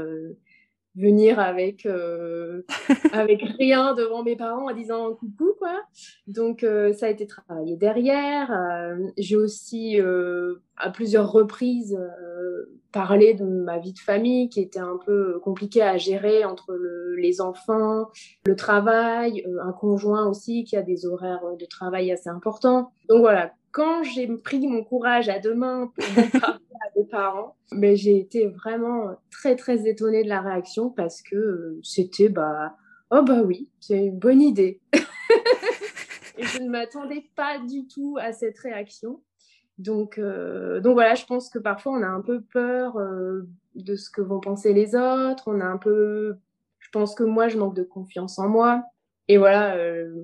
venir 0.96 1.39
avec 1.39 1.86
euh, 1.86 2.63
avec 3.13 3.41
rien 3.58 3.93
devant 3.93 4.24
mes 4.24 4.36
parents 4.36 4.69
en 4.69 4.74
disant 4.74 5.13
coucou 5.13 5.53
quoi. 5.58 5.81
Donc 6.27 6.63
euh, 6.63 6.93
ça 6.93 7.08
a 7.08 7.10
été 7.10 7.27
travaillé 7.27 7.77
derrière. 7.77 8.51
Euh, 8.51 8.98
j'ai 9.17 9.36
aussi 9.36 10.00
à 10.77 10.89
plusieurs 10.89 11.31
reprises 11.31 11.98
parlé 12.91 13.36
de 13.36 13.46
ma 13.46 13.77
vie 13.77 13.93
de 13.93 14.00
famille 14.00 14.50
qui 14.50 14.62
était 14.62 14.79
un 14.79 14.98
peu 15.05 15.39
compliquée 15.39 15.84
à 15.84 15.98
gérer 15.98 16.43
entre 16.43 16.75
les 17.17 17.39
enfants, 17.39 18.08
le 18.46 18.55
travail, 18.55 19.46
un 19.62 19.72
conjoint 19.72 20.27
aussi 20.27 20.63
qui 20.63 20.75
a 20.75 20.81
des 20.81 21.05
horaires 21.05 21.43
de 21.60 21.65
travail 21.65 22.12
assez 22.12 22.29
importants. 22.29 22.91
Donc 23.08 23.19
voilà, 23.19 23.51
quand 23.72 24.03
j'ai 24.03 24.27
pris 24.27 24.65
mon 24.67 24.84
courage 24.84 25.29
à 25.29 25.39
deux 25.39 25.53
mains 25.53 25.91
pour 25.96 26.05
parents, 27.03 27.56
mais 27.72 27.96
j'ai 27.96 28.18
été 28.18 28.48
vraiment 28.48 29.15
très 29.32 29.56
très 29.56 29.88
étonnée 29.88 30.24
de 30.24 30.29
la 30.29 30.41
réaction 30.41 30.89
parce 30.89 31.22
que 31.22 31.36
euh, 31.36 31.79
c'était 31.84 32.29
bah 32.29 32.75
oh 33.12 33.22
bah 33.24 33.41
oui, 33.44 33.70
c'est 33.79 33.98
une 33.98 34.20
bonne 34.20 34.41
idée. 34.41 34.82
Je 36.38 36.62
ne 36.62 36.70
m'attendais 36.70 37.25
pas 37.36 37.60
du 37.60 37.88
tout 37.88 38.18
à 38.20 38.32
cette 38.32 38.58
réaction. 38.60 39.22
Donc, 39.77 40.18
euh, 40.18 40.79
donc 40.79 40.94
voilà, 40.94 41.15
je 41.15 41.25
pense 41.25 41.50
que 41.50 41.60
parfois 41.60 41.94
on 41.94 42.01
a 42.01 42.08
un 42.08 42.22
peu 42.22 42.41
peur 42.41 42.98
euh, 42.98 43.41
de 43.75 43.96
ce 43.96 44.10
que 44.10 44.22
vont 44.22 44.39
penser 44.39 44.74
les 44.74 44.96
autres. 44.96 45.44
On 45.48 45.60
a 45.60 45.65
un 45.65 45.77
peu, 45.77 46.38
je 46.79 46.89
pense 46.91 47.13
que 47.13 47.24
moi, 47.24 47.50
je 47.50 47.58
manque 47.58 47.75
de 47.75 47.84
confiance 47.84 48.39
en 48.39 48.48
moi. 48.48 48.84
Et 49.27 49.38
voilà, 49.38 49.77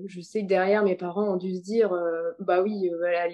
je 0.06 0.20
sais 0.20 0.42
que 0.42 0.48
derrière, 0.48 0.82
mes 0.82 0.96
parents 0.96 1.34
ont 1.34 1.36
dû 1.36 1.54
se 1.54 1.62
dire, 1.62 1.94
bah 2.40 2.60
oui, 2.62 2.90
voilà, 2.98 3.28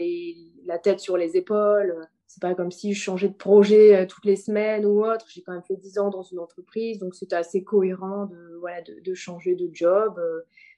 la 0.67 0.79
tête 0.79 1.01
sur 1.01 1.17
les 1.17 1.37
épaules. 1.37 2.07
C'est 2.33 2.41
pas 2.41 2.55
comme 2.55 2.71
si 2.71 2.95
je 2.95 3.03
changeais 3.03 3.29
de 3.29 3.35
projet 3.35 4.07
toutes 4.07 4.25
les 4.25 4.37
semaines 4.37 4.87
ou 4.87 5.05
autre. 5.05 5.27
J'ai 5.29 5.43
quand 5.43 5.53
même 5.53 5.63
fait 5.63 5.77
10 5.77 5.99
ans 5.99 6.09
dans 6.09 6.23
une 6.23 6.39
entreprise, 6.39 6.99
donc 6.99 7.15
c'était 7.15 7.37
assez 7.37 7.63
cohérent 7.63 8.25
de, 8.25 8.57
voilà, 8.59 8.81
de, 8.81 9.01
de 9.05 9.15
changer 9.15 9.55
de 9.55 9.69
job. 9.71 10.19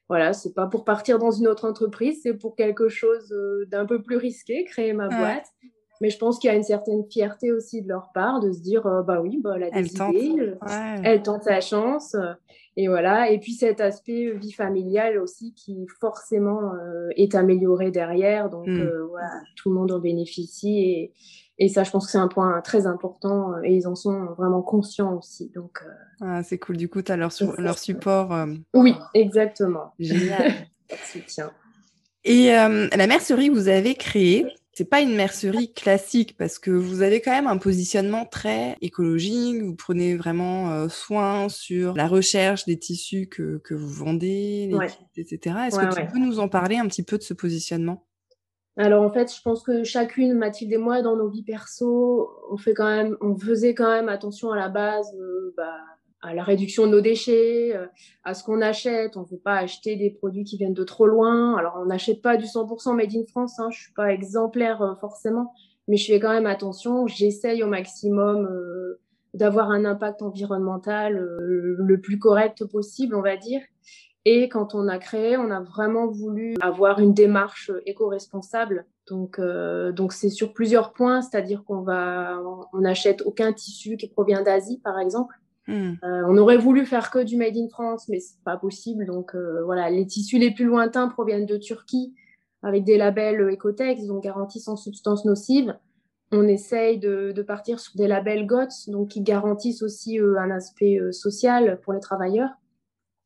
voilà, 0.09 0.33
c'est 0.33 0.53
pas 0.53 0.67
pour 0.67 0.85
partir 0.85 1.21
dans 1.21 1.31
une 1.31 1.47
autre 1.47 1.69
entreprise, 1.69 2.21
c'est 2.25 2.35
pour 2.35 2.57
quelque 2.57 2.89
chose 2.89 3.33
d'un 3.69 3.87
peu 3.87 4.03
plus 4.03 4.17
risqué, 4.17 4.65
créer 4.65 4.93
ma 4.93 5.09
boîte. 5.09 5.47
Mais 6.01 6.11
je 6.11 6.19
pense 6.19 6.39
qu'il 6.39 6.49
y 6.51 6.53
a 6.53 6.57
une 6.57 6.65
certaine 6.65 7.05
fierté 7.09 7.53
aussi 7.53 7.81
de 7.83 7.89
leur 7.89 8.11
part 8.13 8.41
de 8.41 8.53
se 8.53 8.61
dire, 8.61 8.83
bah 9.07 9.21
oui, 9.21 9.41
bah, 9.43 9.55
elle 9.57 9.63
a 9.63 9.71
des 9.71 9.79
elle 9.79 9.87
idées, 9.87 10.53
tente. 10.59 10.71
elle 11.05 11.23
tente 11.23 11.43
sa 11.45 11.61
chance. 11.61 12.17
Et 12.77 12.89
voilà. 12.89 13.31
Et 13.31 13.39
puis 13.39 13.53
cet 13.53 13.81
aspect 13.81 14.33
vie 14.33 14.53
familiale 14.53 15.19
aussi 15.19 15.55
qui 15.55 15.87
forcément 16.01 16.73
est 17.17 17.35
amélioré 17.35 17.91
derrière. 17.91 18.51
Donc 18.51 18.67
mmh. 18.67 18.91
voilà, 19.09 19.31
tout 19.57 19.71
le 19.71 19.77
monde 19.77 19.93
en 19.93 20.01
bénéficie. 20.01 20.79
Et, 20.79 21.13
et 21.59 21.69
ça, 21.69 21.85
je 21.85 21.91
pense 21.91 22.07
que 22.07 22.13
c'est 22.13 22.19
un 22.19 22.29
point 22.29 22.61
très 22.63 22.87
important 22.87 23.55
et 23.63 23.75
ils 23.75 23.87
en 23.87 23.95
sont 23.95 24.27
vraiment 24.37 24.63
conscients 24.63 25.17
aussi. 25.17 25.51
Donc, 25.55 25.85
ah, 26.21 26.43
c'est 26.43 26.59
cool. 26.59 26.77
Du 26.77 26.89
coup, 26.89 27.03
tu 27.03 27.13
as 27.13 27.17
leur, 27.17 27.31
leur 27.59 27.79
support. 27.79 28.35
Oui, 28.75 28.95
exactement. 29.15 29.95
Génial. 29.99 30.53
soutien. 31.13 31.53
Et 32.25 32.49
la 32.49 33.07
mercerie 33.07 33.49
que 33.49 33.55
vous 33.55 33.69
avez 33.69 33.95
créée, 33.95 34.47
c'est 34.75 34.85
pas 34.91 35.01
une 35.01 35.15
mercerie 35.15 35.73
classique 35.73 36.37
parce 36.37 36.59
que 36.59 36.73
vous 36.73 37.03
avez 37.03 37.21
quand 37.21 37.31
même 37.31 37.47
un 37.47 37.59
positionnement 37.59 38.27
très 38.27 38.77
écologique. 38.81 39.63
Vous 39.63 39.77
prenez 39.77 40.17
vraiment 40.17 40.73
euh, 40.73 40.89
soin 40.89 41.49
sur 41.49 41.95
la 41.95 42.09
recherche 42.09 42.65
des 42.65 42.77
tissus 42.77 43.29
que, 43.29 43.59
que 43.59 43.75
vous 43.75 43.89
vendez, 43.89 44.69
etc. 45.17 45.57
Est-ce 45.69 45.79
que 45.79 45.95
tu 45.95 46.07
peux 46.13 46.19
nous 46.19 46.41
en 46.41 46.49
parler 46.49 46.77
un 46.77 46.89
petit 46.89 47.05
peu 47.05 47.19
de 47.19 47.23
ce 47.23 47.35
positionnement? 47.35 48.05
Alors 48.77 49.05
en 49.05 49.11
fait, 49.11 49.33
je 49.33 49.41
pense 49.41 49.63
que 49.63 49.85
chacune, 49.85 50.35
Mathilde 50.35 50.73
et 50.73 50.79
moi, 50.79 51.01
dans 51.01 51.17
nos 51.17 51.29
vies 51.29 51.45
perso, 51.45 52.31
on 52.51 52.57
fait 52.57 52.75
quand 52.75 52.89
même, 52.89 53.17
on 53.21 53.37
faisait 53.37 53.75
quand 53.75 53.89
même 53.89 54.09
attention 54.09 54.51
à 54.51 54.57
la 54.57 54.69
base, 54.69 55.15
euh, 55.17 55.55
bah, 55.57 55.77
à 56.23 56.35
la 56.35 56.43
réduction 56.43 56.87
de 56.87 56.93
nos 56.93 57.01
déchets, 57.01 57.77
euh, 57.77 57.87
à 58.25 58.35
ce 58.35 58.43
qu'on 58.43 58.61
achète. 58.61 59.17
On 59.17 59.21
ne 59.21 59.27
veut 59.27 59.39
pas 59.39 59.57
acheter 59.59 59.95
des 59.95 60.11
produits 60.11 60.43
qui 60.43 60.57
viennent 60.57 60.75
de 60.75 60.83
trop 60.83 61.07
loin. 61.07 61.57
Alors, 61.57 61.79
on 61.81 61.87
n'achète 61.87 62.21
pas 62.21 62.37
du 62.37 62.47
100% 62.47 62.97
made 62.97 63.15
in 63.15 63.25
France. 63.29 63.61
Hein. 63.61 63.69
Je 63.71 63.81
suis 63.81 63.93
pas 63.93 64.13
exemplaire 64.13 64.83
euh, 64.83 64.97
forcément, 64.97 65.53
mais 65.87 65.97
je 65.97 66.07
fais 66.13 66.19
quand 66.19 66.33
même 66.33 66.47
attention. 66.47 67.07
J'essaye 67.07 67.63
au 67.63 67.69
maximum 67.69 68.49
d'avoir 69.35 69.71
un 69.71 69.85
impact 69.85 70.23
environnemental 70.23 71.15
le 71.15 72.01
plus 72.01 72.19
correct 72.19 72.65
possible, 72.65 73.15
on 73.15 73.23
va 73.23 73.37
dire. 73.37 73.61
Et 74.25 74.49
quand 74.49 74.75
on 74.75 74.89
a 74.89 74.99
créé, 74.99 75.37
on 75.37 75.51
a 75.51 75.61
vraiment 75.61 76.07
voulu 76.07 76.55
avoir 76.61 76.99
une 76.99 77.13
démarche 77.13 77.71
éco-responsable. 77.85 78.87
Donc, 79.07 79.39
donc 79.93 80.15
c'est 80.15 80.31
sur 80.31 80.55
plusieurs 80.55 80.95
points, 80.95 81.21
c'est-à-dire 81.21 81.63
qu'on 81.65 81.83
va, 81.83 82.41
on 82.73 82.79
n'achète 82.79 83.21
aucun 83.27 83.53
tissu 83.53 83.99
qui 83.99 84.09
provient 84.09 84.43
d'Asie, 84.43 84.81
par 84.83 84.99
exemple. 84.99 85.35
Hmm. 85.67 85.95
Euh, 86.05 86.23
on 86.29 86.37
aurait 86.37 86.59
voulu 86.59 86.85
faire 86.85 87.11
que 87.11 87.21
du 87.21 87.37
made 87.37 87.57
in 87.57 87.69
France, 87.69 88.09
mais 88.09 88.21
c'est 88.21 88.43
pas 88.45 88.57
possible. 88.57 89.07
Donc 89.07 89.35
euh, 89.35 89.63
voilà, 89.65 89.89
les 89.91 90.07
tissus 90.07 90.39
les 90.39 90.51
plus 90.51 90.67
lointains 90.67 91.09
proviennent 91.09 91.47
de 91.47 91.57
Turquie 91.57 92.15
avec 92.63 92.85
des 92.85 92.97
labels 92.97 93.41
Ecotex, 93.53 94.07
donc 94.07 94.23
garantis 94.23 94.61
sans 94.61 94.77
substances 94.77 95.25
nocives. 95.25 95.77
On 96.33 96.49
essaye 96.49 96.99
de, 96.99 97.43
partir 97.47 97.79
sur 97.79 97.95
des 97.97 98.09
labels 98.09 98.47
GOTS, 98.47 98.89
donc 98.89 99.09
qui 99.09 99.21
garantissent 99.21 99.83
aussi 99.83 100.19
euh, 100.19 100.39
un 100.39 100.51
aspect 100.51 100.99
social 101.13 101.79
pour 101.83 101.93
les 101.93 102.01
travailleurs. 102.01 102.51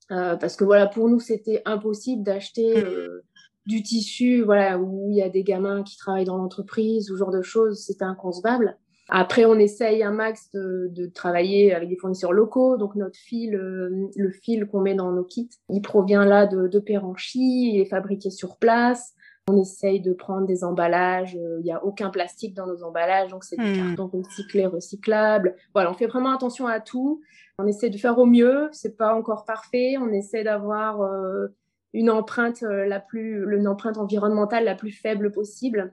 Parce 0.08 0.56
que 0.56 0.64
voilà, 0.64 0.86
pour 0.86 1.08
nous, 1.08 1.20
c'était 1.20 1.62
impossible 1.64 2.22
d'acheter 2.22 2.82
hmm. 2.82 3.20
du 3.66 3.82
tissu, 3.82 4.42
voilà, 4.42 4.78
où 4.78 5.08
il 5.10 5.16
y 5.16 5.22
a 5.22 5.28
des 5.28 5.44
gamins 5.44 5.82
qui 5.82 5.96
travaillent 5.96 6.24
dans 6.24 6.38
l'entreprise, 6.38 7.10
ou 7.10 7.14
ce 7.14 7.18
genre 7.18 7.30
de 7.30 7.42
choses, 7.42 7.84
c'était 7.84 8.04
inconcevable. 8.04 8.76
Après, 9.10 9.46
on 9.46 9.58
essaye 9.58 10.02
un 10.02 10.10
max 10.10 10.50
de, 10.52 11.06
travailler 11.14 11.74
avec 11.74 11.88
des 11.88 11.96
fournisseurs 11.96 12.32
locaux. 12.32 12.76
Donc, 12.76 12.94
notre 12.94 13.18
fil, 13.18 13.54
euh, 13.54 14.10
le 14.14 14.30
fil 14.30 14.66
qu'on 14.66 14.80
met 14.80 14.94
dans 14.94 15.12
nos 15.12 15.24
kits, 15.24 15.48
il 15.70 15.80
provient 15.80 16.26
là 16.26 16.46
de, 16.46 16.68
de 16.68 16.78
Péranchy, 16.78 17.72
il 17.72 17.80
est 17.80 17.88
fabriqué 17.88 18.30
sur 18.30 18.58
place. 18.58 19.14
On 19.48 19.56
essaye 19.56 20.00
de 20.00 20.12
prendre 20.12 20.46
des 20.46 20.64
emballages. 20.64 21.36
Euh, 21.36 21.58
il 21.60 21.64
n'y 21.64 21.72
a 21.72 21.84
aucun 21.84 22.10
plastique 22.10 22.54
dans 22.54 22.66
nos 22.66 22.82
emballages, 22.82 23.30
donc 23.30 23.44
c'est 23.44 23.56
des 23.56 23.80
hmm. 23.80 23.96
cartons 23.96 24.10
recyclés, 24.18 24.66
recyclables. 24.66 25.56
Voilà, 25.74 25.90
on 25.90 25.94
fait 25.94 26.06
vraiment 26.06 26.34
attention 26.34 26.66
à 26.66 26.80
tout. 26.80 27.22
On 27.58 27.66
essaie 27.66 27.90
de 27.90 27.98
faire 27.98 28.18
au 28.18 28.26
mieux. 28.26 28.68
C'est 28.72 28.96
pas 28.96 29.14
encore 29.14 29.44
parfait. 29.44 29.96
On 29.98 30.12
essaie 30.12 30.44
d'avoir 30.44 31.02
euh, 31.02 31.48
une 31.92 32.10
empreinte 32.10 32.62
la 32.62 33.00
plus, 33.00 33.44
une 33.56 33.66
empreinte 33.66 33.98
environnementale 33.98 34.64
la 34.64 34.74
plus 34.74 34.92
faible 34.92 35.32
possible. 35.32 35.92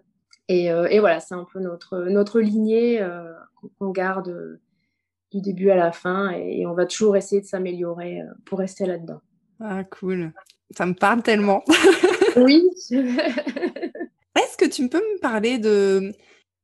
Euh, 0.52 0.88
et, 0.90 1.00
voilà, 1.00 1.20
c'est 1.20 1.36
un 1.36 1.46
peu 1.52 1.60
notre, 1.60 2.06
notre 2.10 2.40
lignée 2.40 3.02
euh, 3.02 3.34
qu'on 3.80 3.90
garde 3.90 4.30
euh, 4.30 4.62
du 5.32 5.42
début 5.42 5.70
à 5.72 5.76
la 5.76 5.92
fin 5.92 6.30
et, 6.32 6.66
on 6.66 6.74
va 6.74 6.86
toujours 6.86 7.18
essayer 7.18 7.42
de 7.42 7.48
s'améliorer 7.48 8.22
pour 8.46 8.60
rester 8.60 8.86
là-dedans. 8.86 9.22
Ah, 9.60 9.84
cool. 9.86 10.34
Ça 10.72 10.86
me 10.86 10.94
parle 10.94 11.24
tellement. 11.24 11.64
oui. 12.36 12.64
Est-ce 12.92 14.58
que 14.58 14.70
tu 14.70 14.88
peux 14.90 15.00
me 15.00 15.20
parler 15.20 15.58
de, 15.58 16.12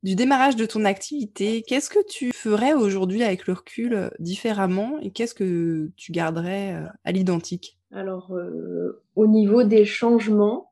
du 0.03 0.15
démarrage 0.15 0.55
de 0.55 0.65
ton 0.65 0.85
activité? 0.85 1.63
Qu'est-ce 1.65 1.89
que 1.89 2.05
tu 2.07 2.31
ferais 2.33 2.73
aujourd'hui 2.73 3.23
avec 3.23 3.47
le 3.47 3.53
recul 3.53 4.11
différemment? 4.19 4.99
Et 5.01 5.11
qu'est-ce 5.11 5.33
que 5.33 5.89
tu 5.95 6.11
garderais 6.11 6.75
à 7.05 7.11
l'identique? 7.11 7.77
Alors, 7.93 8.33
au 9.15 9.27
niveau 9.27 9.63
des 9.63 9.85
changements, 9.85 10.71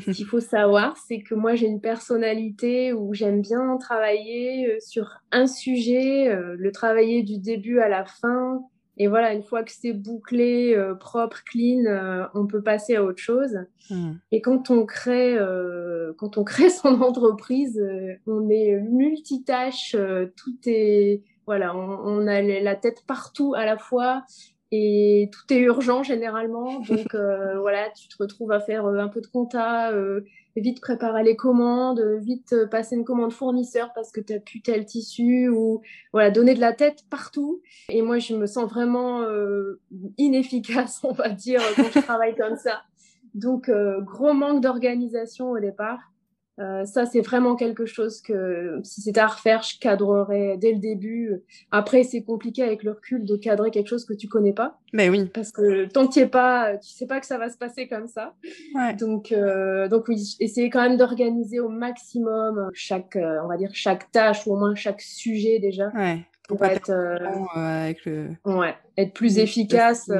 ce 0.00 0.10
qu'il 0.12 0.26
faut 0.26 0.40
savoir, 0.40 0.96
c'est 0.96 1.20
que 1.20 1.34
moi, 1.34 1.54
j'ai 1.54 1.66
une 1.66 1.80
personnalité 1.80 2.92
où 2.92 3.12
j'aime 3.14 3.42
bien 3.42 3.76
travailler 3.78 4.66
euh, 4.68 4.76
sur 4.80 5.18
un 5.30 5.46
sujet, 5.46 6.28
euh, 6.28 6.56
le 6.58 6.72
travailler 6.72 7.22
du 7.22 7.38
début 7.38 7.80
à 7.80 7.88
la 7.88 8.04
fin. 8.04 8.62
Et 8.98 9.08
voilà, 9.08 9.32
une 9.32 9.42
fois 9.42 9.62
que 9.62 9.72
c'est 9.72 9.92
bouclé, 9.92 10.74
euh, 10.74 10.94
propre, 10.94 11.42
clean, 11.44 12.28
on 12.34 12.46
peut 12.46 12.62
passer 12.62 12.96
à 12.96 13.04
autre 13.04 13.20
chose. 13.22 13.58
Hmm. 13.90 14.12
Et 14.30 14.40
quand 14.40 14.70
on 14.70 14.84
crée, 14.84 15.36
quand 16.18 16.38
on 16.38 16.44
crée 16.44 16.70
son 16.70 17.00
entreprise, 17.00 17.82
on 18.26 18.48
est 18.48 18.78
multitâche, 18.80 19.96
tout 20.36 20.58
est, 20.66 21.22
voilà, 21.46 21.74
on, 21.74 21.98
on, 22.04 22.26
a 22.26 22.42
la 22.42 22.76
tête 22.76 23.04
partout 23.06 23.54
à 23.54 23.64
la 23.64 23.78
fois 23.78 24.24
et 24.72 25.28
tout 25.30 25.52
est 25.52 25.58
urgent 25.58 26.02
généralement. 26.02 26.80
Donc 26.80 26.88
euh, 27.14 27.60
voilà, 27.60 27.90
tu 27.90 28.08
te 28.08 28.16
retrouves 28.18 28.50
à 28.50 28.60
faire 28.60 28.86
euh, 28.86 28.98
un 28.98 29.08
peu 29.08 29.20
de 29.20 29.26
compta, 29.26 29.92
euh, 29.92 30.22
vite 30.56 30.80
préparer 30.80 31.22
les 31.22 31.36
commandes, 31.36 32.00
vite 32.20 32.54
passer 32.70 32.96
une 32.96 33.04
commande 33.04 33.32
fournisseur 33.32 33.92
parce 33.94 34.12
que 34.12 34.20
tu 34.20 34.34
as 34.34 34.40
plus 34.40 34.60
tel 34.60 34.84
tissu 34.84 35.48
ou 35.48 35.82
voilà, 36.12 36.30
donner 36.30 36.54
de 36.54 36.60
la 36.60 36.72
tête 36.72 37.04
partout. 37.10 37.62
Et 37.88 38.02
moi, 38.02 38.18
je 38.18 38.34
me 38.34 38.46
sens 38.46 38.70
vraiment 38.70 39.24
inefficace, 40.18 41.00
on 41.04 41.12
va 41.12 41.30
dire, 41.30 41.60
quand 41.76 41.90
je 41.94 42.00
travaille 42.00 42.36
comme 42.36 42.56
ça. 42.56 42.82
Donc 43.34 43.70
gros 44.00 44.34
manque 44.34 44.60
d'organisation 44.60 45.50
au 45.50 45.58
départ. 45.58 46.11
Euh, 46.58 46.84
ça, 46.84 47.06
c'est 47.06 47.22
vraiment 47.22 47.56
quelque 47.56 47.86
chose 47.86 48.20
que, 48.20 48.78
si 48.84 49.00
c'était 49.00 49.20
à 49.20 49.26
refaire, 49.26 49.62
je 49.62 49.78
cadrerais 49.78 50.58
dès 50.58 50.72
le 50.72 50.78
début. 50.78 51.42
Après, 51.70 52.02
c'est 52.02 52.22
compliqué 52.22 52.62
avec 52.62 52.82
le 52.82 52.92
recul 52.92 53.24
de 53.24 53.36
cadrer 53.36 53.70
quelque 53.70 53.88
chose 53.88 54.04
que 54.04 54.12
tu 54.12 54.28
connais 54.28 54.52
pas. 54.52 54.78
Mais 54.92 55.08
oui. 55.08 55.30
Parce 55.32 55.50
que 55.50 55.86
tant 55.86 56.06
que 56.06 56.12
tu 56.12 56.20
es 56.20 56.26
pas, 56.26 56.76
tu 56.76 56.90
sais 56.90 57.06
pas 57.06 57.20
que 57.20 57.26
ça 57.26 57.38
va 57.38 57.48
se 57.48 57.56
passer 57.56 57.88
comme 57.88 58.06
ça. 58.06 58.34
Donc, 58.98 59.32
euh, 59.32 59.88
donc 59.88 60.08
oui, 60.08 60.36
essayer 60.40 60.68
quand 60.68 60.82
même 60.82 60.98
d'organiser 60.98 61.58
au 61.58 61.70
maximum 61.70 62.68
chaque, 62.74 63.16
euh, 63.16 63.38
on 63.44 63.48
va 63.48 63.56
dire, 63.56 63.70
chaque 63.72 64.10
tâche 64.12 64.46
ou 64.46 64.52
au 64.52 64.56
moins 64.56 64.74
chaque 64.74 65.00
sujet 65.00 65.58
déjà. 65.58 65.88
Ouais. 65.94 66.20
Pour, 66.48 66.62
être, 66.66 66.90
avec 67.54 68.04
le... 68.04 68.30
ouais, 68.44 68.74
être 68.98 69.14
plus 69.14 69.38
efficace 69.38 70.10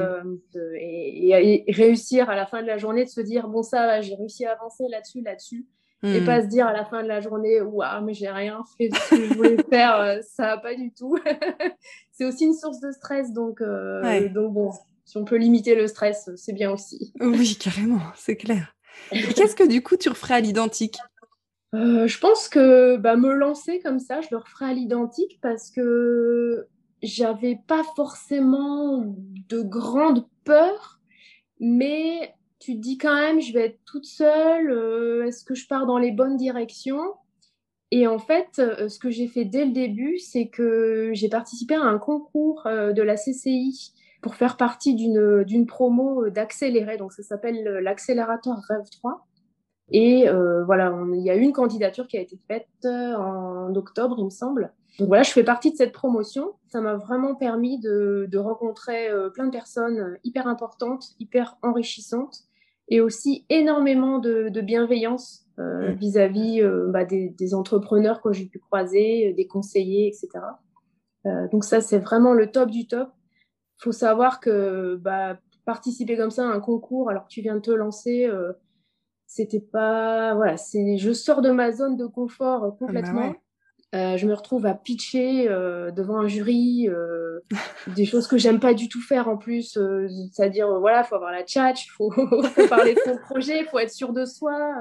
et, 0.73 1.29
et, 1.29 1.71
réussir 1.71 2.29
à 2.29 2.35
la 2.35 2.47
fin 2.47 2.63
de 2.63 2.67
la 2.67 2.77
journée 2.77 3.03
de 3.03 3.09
se 3.09 3.21
dire 3.21 3.47
bon 3.49 3.61
ça 3.61 4.01
j'ai 4.01 4.15
réussi 4.15 4.45
à 4.45 4.53
avancer 4.53 4.85
là-dessus 4.89 5.21
là-dessus 5.21 5.67
et 6.03 6.19
hmm. 6.19 6.25
pas 6.25 6.41
se 6.41 6.47
dire 6.47 6.67
à 6.67 6.73
la 6.73 6.83
fin 6.83 7.01
de 7.01 7.07
la 7.07 7.21
journée 7.21 7.61
waouh 7.61 8.03
mais 8.03 8.13
j'ai 8.13 8.29
rien 8.29 8.61
fait 8.77 8.89
ce 8.93 9.15
que 9.15 9.25
je 9.25 9.33
voulais 9.35 9.57
faire 9.69 9.95
euh, 9.95 10.19
ça 10.21 10.47
va 10.47 10.57
pas 10.57 10.75
du 10.75 10.91
tout 10.93 11.17
c'est 12.11 12.25
aussi 12.25 12.45
une 12.45 12.53
source 12.53 12.81
de 12.81 12.91
stress 12.91 13.31
donc 13.31 13.61
euh, 13.61 14.27
donc 14.29 14.53
bon 14.53 14.71
si 15.05 15.17
on 15.17 15.25
peut 15.25 15.37
limiter 15.37 15.75
le 15.75 15.87
stress 15.87 16.29
c'est 16.35 16.53
bien 16.53 16.71
aussi. 16.71 17.13
Oui 17.19 17.57
carrément 17.59 18.01
c'est 18.15 18.35
clair. 18.35 18.75
Et 19.11 19.21
qu'est-ce 19.21 19.55
que 19.55 19.67
du 19.67 19.81
coup 19.81 19.97
tu 19.97 20.09
referais 20.09 20.35
à 20.35 20.39
l'identique? 20.39 20.97
Euh, 21.73 22.05
je 22.05 22.19
pense 22.19 22.47
que 22.49 22.97
bah, 22.97 23.15
me 23.15 23.33
lancer 23.33 23.79
comme 23.79 23.99
ça 23.99 24.21
je 24.21 24.27
le 24.31 24.37
referais 24.37 24.65
à 24.65 24.73
l'identique 24.73 25.39
parce 25.41 25.71
que 25.71 26.67
j'avais 27.01 27.59
pas 27.67 27.83
forcément 27.95 29.03
de 29.49 29.61
grande 29.61 30.25
peur 30.43 30.99
mais 31.59 32.33
tu 32.63 32.75
te 32.75 32.79
dis 32.79 32.97
quand 32.97 33.13
même, 33.13 33.41
je 33.41 33.51
vais 33.51 33.65
être 33.65 33.79
toute 33.85 34.05
seule, 34.05 34.71
euh, 34.71 35.25
est-ce 35.25 35.43
que 35.43 35.53
je 35.53 35.67
pars 35.67 35.85
dans 35.85 35.97
les 35.97 36.11
bonnes 36.11 36.37
directions? 36.37 37.13
Et 37.91 38.07
en 38.07 38.19
fait, 38.19 38.59
euh, 38.59 38.87
ce 38.87 38.99
que 38.99 39.09
j'ai 39.09 39.27
fait 39.27 39.43
dès 39.43 39.65
le 39.65 39.71
début, 39.71 40.17
c'est 40.17 40.47
que 40.47 41.09
j'ai 41.11 41.27
participé 41.27 41.75
à 41.75 41.81
un 41.81 41.99
concours 41.99 42.65
euh, 42.65 42.93
de 42.93 43.01
la 43.01 43.15
CCI 43.15 43.93
pour 44.21 44.35
faire 44.35 44.55
partie 44.55 44.95
d'une 44.95 45.65
promo 45.65 46.29
d'accéléré. 46.29 46.95
Donc, 46.95 47.11
ça 47.11 47.21
s'appelle 47.21 47.61
l'accélérateur 47.83 48.55
Rêve 48.69 48.89
3. 48.89 49.27
Et 49.91 50.27
voilà, 50.65 50.97
il 51.13 51.21
y 51.21 51.29
a 51.29 51.35
une 51.35 51.51
candidature 51.51 52.07
qui 52.07 52.17
a 52.17 52.21
été 52.21 52.39
faite 52.47 52.85
en 52.85 53.75
octobre, 53.75 54.15
il 54.17 54.23
me 54.23 54.29
semble. 54.29 54.71
Donc 54.97 55.09
voilà, 55.09 55.23
je 55.23 55.31
fais 55.31 55.43
partie 55.43 55.73
de 55.73 55.75
cette 55.75 55.91
promotion. 55.91 56.53
Ça 56.69 56.79
m'a 56.79 56.95
vraiment 56.95 57.35
permis 57.35 57.79
de, 57.79 58.25
de 58.31 58.37
rencontrer 58.37 59.09
plein 59.33 59.47
de 59.47 59.51
personnes 59.51 60.17
hyper 60.23 60.47
importantes, 60.47 61.07
hyper 61.19 61.57
enrichissantes 61.61 62.45
et 62.93 63.01
aussi 63.01 63.43
énormément 63.49 64.19
de, 64.19 64.61
bienveillance 64.61 65.47
euh, 65.57 65.89
mm. 65.89 65.95
vis-à-vis 65.95 66.61
euh, 66.61 66.91
bah, 66.91 67.05
des, 67.05 67.55
entrepreneurs 67.55 68.21
que 68.21 68.31
j'ai 68.31 68.45
pu 68.45 68.59
croiser, 68.59 69.31
euh, 69.31 69.33
des 69.33 69.47
conseillers, 69.47 70.07
etc. 70.07 70.45
donc 71.51 71.63
ça, 71.63 71.81
c'est 71.81 71.97
vraiment 71.97 72.33
le 72.33 72.51
top 72.51 72.69
du 72.69 72.85
top. 72.85 73.09
faut 73.79 73.91
savoir 73.91 74.39
que 74.39 74.95
bah, 75.01 75.39
participer 75.65 76.17
comme 76.17 76.29
ça 76.29 76.43
à 76.43 76.53
un 76.53 76.59
concours 76.59 77.09
alors 77.09 77.23
que 77.23 77.29
tu 77.29 77.41
viens 77.41 77.55
de 77.55 77.61
te 77.61 77.71
lancer, 77.71 78.29
c'était 79.25 79.61
pas 79.61 80.35
voilà 80.35 80.57
c'est 80.57 80.97
je 80.97 81.13
sors 81.13 81.41
de 81.41 81.49
ma 81.49 81.71
zone 81.71 81.97
de 81.97 82.05
confort 82.05 82.65
Ah 82.65 82.69
bah 82.69 82.75
complètement 82.77 83.33
Euh, 83.93 84.17
je 84.17 84.25
me 84.25 84.33
retrouve 84.33 84.65
à 84.65 84.73
pitcher 84.73 85.47
euh, 85.49 85.91
devant 85.91 86.17
un 86.17 86.27
jury 86.27 86.89
euh, 86.89 87.39
des 87.95 88.05
choses 88.05 88.25
que 88.25 88.39
j'aime 88.39 88.59
pas 88.59 88.73
du 88.73 88.89
tout 88.89 89.01
faire 89.01 89.27
en 89.27 89.37
plus 89.37 89.77
euh, 89.77 90.07
c'est-à-dire 90.31 90.67
euh, 90.67 90.79
voilà 90.79 91.03
faut 91.03 91.13
avoir 91.13 91.31
la 91.31 91.43
tchatch 91.43 91.91
faut, 91.91 92.09
faut 92.11 92.67
parler 92.67 92.95
de 92.95 92.99
son 93.05 93.17
projet 93.17 93.65
faut 93.65 93.77
être 93.77 93.91
sûr 93.91 94.11
de 94.11 94.25
soi. 94.25 94.73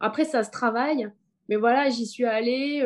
Après 0.00 0.24
ça 0.24 0.42
se 0.42 0.50
travaille. 0.50 1.10
Mais 1.50 1.56
voilà 1.56 1.90
j'y 1.90 2.06
suis 2.06 2.24
allée 2.24 2.82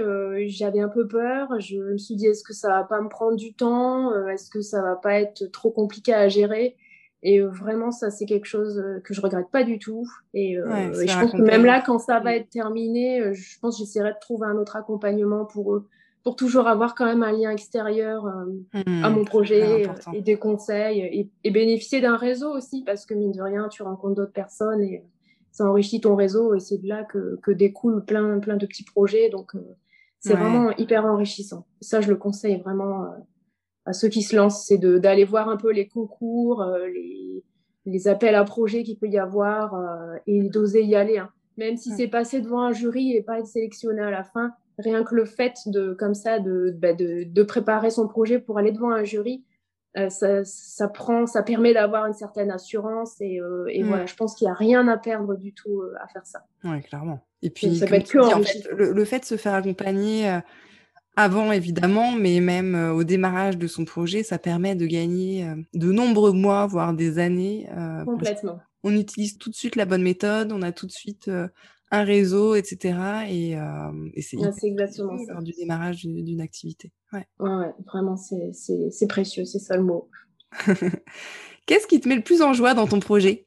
j'avais 0.48 0.80
un 0.80 0.88
peu 0.88 1.06
peur. 1.06 1.48
Je 1.60 1.76
me 1.76 1.96
suis 1.96 2.16
dit 2.16 2.26
est-ce 2.26 2.42
que 2.42 2.52
ça 2.52 2.70
va 2.70 2.82
pas 2.82 3.00
me 3.00 3.08
prendre 3.08 3.36
du 3.36 3.54
temps? 3.54 4.12
Est-ce 4.26 4.50
que 4.50 4.60
ça 4.62 4.82
va 4.82 4.96
pas 4.96 5.20
être 5.20 5.46
trop 5.52 5.70
compliqué 5.70 6.12
à 6.12 6.28
gérer? 6.28 6.76
Et 7.22 7.40
euh, 7.40 7.48
vraiment, 7.48 7.90
ça, 7.90 8.10
c'est 8.10 8.26
quelque 8.26 8.44
chose 8.46 8.78
euh, 8.78 9.00
que 9.00 9.12
je 9.14 9.20
regrette 9.20 9.50
pas 9.50 9.64
du 9.64 9.78
tout. 9.78 10.06
Et, 10.34 10.56
euh, 10.58 10.68
Ouais, 10.70 10.94
se 10.94 11.02
et 11.02 11.06
je 11.08 11.18
pense 11.18 11.32
que 11.32 11.42
même 11.42 11.64
là, 11.64 11.82
quand 11.84 11.98
ça 11.98 12.20
va 12.20 12.34
être 12.34 12.48
terminé, 12.50 13.20
euh, 13.20 13.32
je 13.34 13.58
pense 13.60 13.76
que 13.78 13.84
j'essaierai 13.84 14.10
de 14.12 14.18
trouver 14.20 14.46
un 14.46 14.56
autre 14.56 14.76
accompagnement 14.76 15.44
pour 15.44 15.74
eux, 15.74 15.88
pour 16.24 16.36
toujours 16.36 16.66
avoir 16.68 16.94
quand 16.94 17.06
même 17.06 17.22
un 17.22 17.32
lien 17.32 17.50
extérieur 17.50 18.26
euh, 18.26 18.44
à 19.02 19.10
Mmh, 19.10 19.12
mon 19.14 19.24
projet 19.24 19.84
et 20.12 20.20
des 20.22 20.36
conseils 20.36 21.00
et, 21.00 21.30
et 21.44 21.50
bénéficier 21.50 22.00
d'un 22.00 22.16
réseau 22.16 22.50
aussi, 22.54 22.82
parce 22.84 23.06
que 23.06 23.14
mine 23.14 23.32
de 23.32 23.40
rien, 23.42 23.68
tu 23.68 23.82
rencontres 23.82 24.14
d'autres 24.16 24.32
personnes 24.32 24.82
et 24.82 25.02
ça 25.52 25.64
enrichit 25.68 26.00
ton 26.00 26.14
réseau 26.14 26.54
et 26.54 26.60
c'est 26.60 26.78
de 26.78 26.86
là 26.86 27.02
que, 27.04 27.38
que 27.42 27.50
découlent 27.50 28.04
plein, 28.04 28.38
plein 28.38 28.56
de 28.56 28.66
petits 28.66 28.84
projets. 28.84 29.28
Donc, 29.30 29.54
euh, 29.54 29.60
c'est 30.20 30.34
Ouais. 30.34 30.40
vraiment 30.40 30.70
hyper 30.76 31.04
enrichissant. 31.04 31.66
Ça, 31.80 32.00
je 32.00 32.08
le 32.10 32.16
conseille 32.16 32.60
vraiment 32.60 33.04
euh, 33.04 33.08
à 33.88 33.92
ceux 33.92 34.08
qui 34.08 34.22
se 34.22 34.36
lancent, 34.36 34.66
c'est 34.66 34.78
d'aller 34.78 35.24
voir 35.24 35.48
un 35.48 35.56
peu 35.56 35.72
les 35.72 35.88
concours, 35.88 36.62
euh, 36.62 36.86
les, 36.88 37.42
les 37.86 38.08
appels 38.08 38.34
à 38.34 38.44
projets 38.44 38.82
qu'il 38.82 38.98
peut 38.98 39.08
y 39.08 39.18
avoir 39.18 39.74
euh, 39.74 40.16
et 40.26 40.48
d'oser 40.50 40.82
y 40.84 40.94
aller. 40.94 41.18
hein. 41.18 41.30
Même 41.56 41.76
si 41.76 41.90
Ouais. 41.90 41.96
c'est 41.96 42.08
passer 42.08 42.40
devant 42.40 42.62
un 42.62 42.72
jury 42.72 43.12
et 43.16 43.22
pas 43.22 43.38
être 43.40 43.46
sélectionné 43.46 44.00
à 44.02 44.10
la 44.10 44.22
fin, 44.24 44.52
rien 44.78 45.02
que 45.04 45.14
le 45.14 45.24
fait 45.24 45.54
de 45.66 45.92
comme 45.94 46.14
ça 46.14 46.38
de, 46.38 46.72
bah, 46.78 46.92
de, 46.92 47.24
de 47.24 47.42
préparer 47.42 47.90
son 47.90 48.06
projet 48.06 48.38
pour 48.38 48.58
aller 48.58 48.70
devant 48.72 48.90
un 48.92 49.04
jury, 49.04 49.44
euh, 49.96 50.10
ça, 50.10 50.44
ça 50.44 50.86
prend, 50.86 51.26
ça 51.26 51.42
permet 51.42 51.72
d'avoir 51.74 52.06
une 52.06 52.12
certaine 52.12 52.50
assurance 52.52 53.16
et, 53.20 53.40
euh, 53.40 53.64
et 53.70 53.82
Mm. 53.82 53.86
voilà, 53.88 54.06
je 54.06 54.14
pense 54.14 54.34
qu'il 54.36 54.46
n'y 54.46 54.52
a 54.52 54.54
rien 54.54 54.86
à 54.86 54.98
perdre 54.98 55.34
du 55.34 55.52
tout 55.54 55.80
euh, 55.80 55.94
à 56.00 56.06
faire 56.08 56.26
ça. 56.26 56.40
Ouais, 56.62 56.80
clairement. 56.82 57.20
Et 57.42 57.50
puis, 57.50 57.74
ça 57.76 57.86
peut 57.86 57.92
comme 57.92 58.00
être 58.00 58.06
tu 58.06 58.18
que 58.18 58.22
dis, 58.22 58.32
en 58.34 58.36
enrichissant. 58.36 58.68
fait, 58.68 58.74
le, 58.76 58.92
le 58.92 59.04
fait 59.04 59.20
de 59.20 59.24
se 59.24 59.36
faire 59.36 59.54
accompagner 59.54 60.28
avant, 61.18 61.50
évidemment, 61.50 62.12
mais 62.12 62.38
même 62.38 62.76
euh, 62.76 62.92
au 62.92 63.02
démarrage 63.02 63.58
de 63.58 63.66
son 63.66 63.84
projet, 63.84 64.22
ça 64.22 64.38
permet 64.38 64.76
de 64.76 64.86
gagner 64.86 65.44
euh, 65.44 65.56
de 65.74 65.90
nombreux 65.90 66.30
mois, 66.30 66.68
voire 66.68 66.94
des 66.94 67.18
années. 67.18 67.68
euh, 67.76 68.04
Complètement. 68.04 68.60
on 68.84 68.94
utilise 68.94 69.36
tout 69.36 69.50
de 69.50 69.54
suite 69.56 69.74
la 69.74 69.84
bonne 69.84 70.02
méthode, 70.04 70.52
on 70.52 70.62
a 70.62 70.70
tout 70.70 70.86
de 70.86 70.92
suite 70.92 71.28
un 71.90 72.04
réseau, 72.04 72.54
etc. 72.54 73.26
Et, 73.28 73.50
et 74.14 74.22
c'est 74.22 74.36
c'est 74.60 74.68
exactement 74.68 75.18
ça. 75.18 75.32
lors 75.32 75.42
du 75.42 75.50
démarrage 75.52 76.04
d'une 76.04 76.40
activité. 76.40 76.92
Ouais. 77.12 77.26
Ouais, 77.40 77.50
ouais, 77.50 77.72
vraiment, 77.86 78.16
c'est 78.16 79.08
précieux, 79.08 79.44
c'est 79.44 79.58
ça 79.58 79.76
le 79.76 79.82
mot. 79.82 80.08
Qu'est-ce 81.66 81.88
qui 81.88 81.98
te 82.00 82.08
met 82.08 82.14
le 82.16 82.22
plus 82.22 82.42
en 82.42 82.52
joie 82.52 82.74
dans 82.74 82.86
ton 82.86 83.00
projet? 83.00 83.46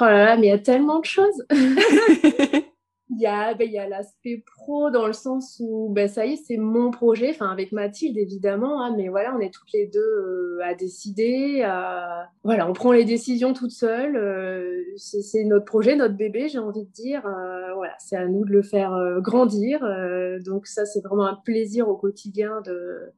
Oh 0.00 0.04
là 0.04 0.24
là, 0.24 0.36
mais 0.36 0.48
il 0.48 0.50
y 0.50 0.52
a 0.52 0.58
tellement 0.58 0.98
de 0.98 1.04
choses. 1.04 1.44
Il 3.10 3.20
y 3.20 3.26
a, 3.26 3.54
ben, 3.54 3.74
a 3.74 3.88
l'aspect 3.88 4.44
pro 4.44 4.90
dans 4.90 5.06
le 5.06 5.14
sens 5.14 5.56
où, 5.60 5.88
ben, 5.90 6.08
ça 6.08 6.26
y 6.26 6.34
est, 6.34 6.36
c'est 6.36 6.58
mon 6.58 6.90
projet, 6.90 7.30
enfin, 7.30 7.50
avec 7.50 7.72
Mathilde, 7.72 8.18
évidemment, 8.18 8.82
hein, 8.82 8.94
mais 8.94 9.08
voilà, 9.08 9.34
on 9.34 9.40
est 9.40 9.52
toutes 9.52 9.72
les 9.72 9.86
deux 9.86 9.98
euh, 9.98 10.60
à 10.62 10.74
décider, 10.74 11.62
à... 11.62 12.28
voilà, 12.44 12.68
on 12.68 12.74
prend 12.74 12.92
les 12.92 13.06
décisions 13.06 13.54
toutes 13.54 13.70
seules, 13.70 14.16
euh, 14.16 14.82
c'est 14.96 15.22
c'est 15.22 15.44
notre 15.44 15.64
projet, 15.64 15.96
notre 15.96 16.16
bébé, 16.16 16.48
j'ai 16.48 16.58
envie 16.58 16.84
de 16.84 16.92
dire, 16.92 17.26
euh, 17.26 17.72
voilà, 17.74 17.94
c'est 17.98 18.16
à 18.16 18.26
nous 18.26 18.44
de 18.44 18.50
le 18.50 18.62
faire 18.62 18.92
euh, 18.92 19.20
grandir, 19.20 19.82
euh, 19.84 20.38
donc 20.40 20.66
ça, 20.66 20.84
c'est 20.84 21.00
vraiment 21.00 21.26
un 21.26 21.36
plaisir 21.36 21.88
au 21.88 21.96
quotidien 21.96 22.60
de, 22.66 23.10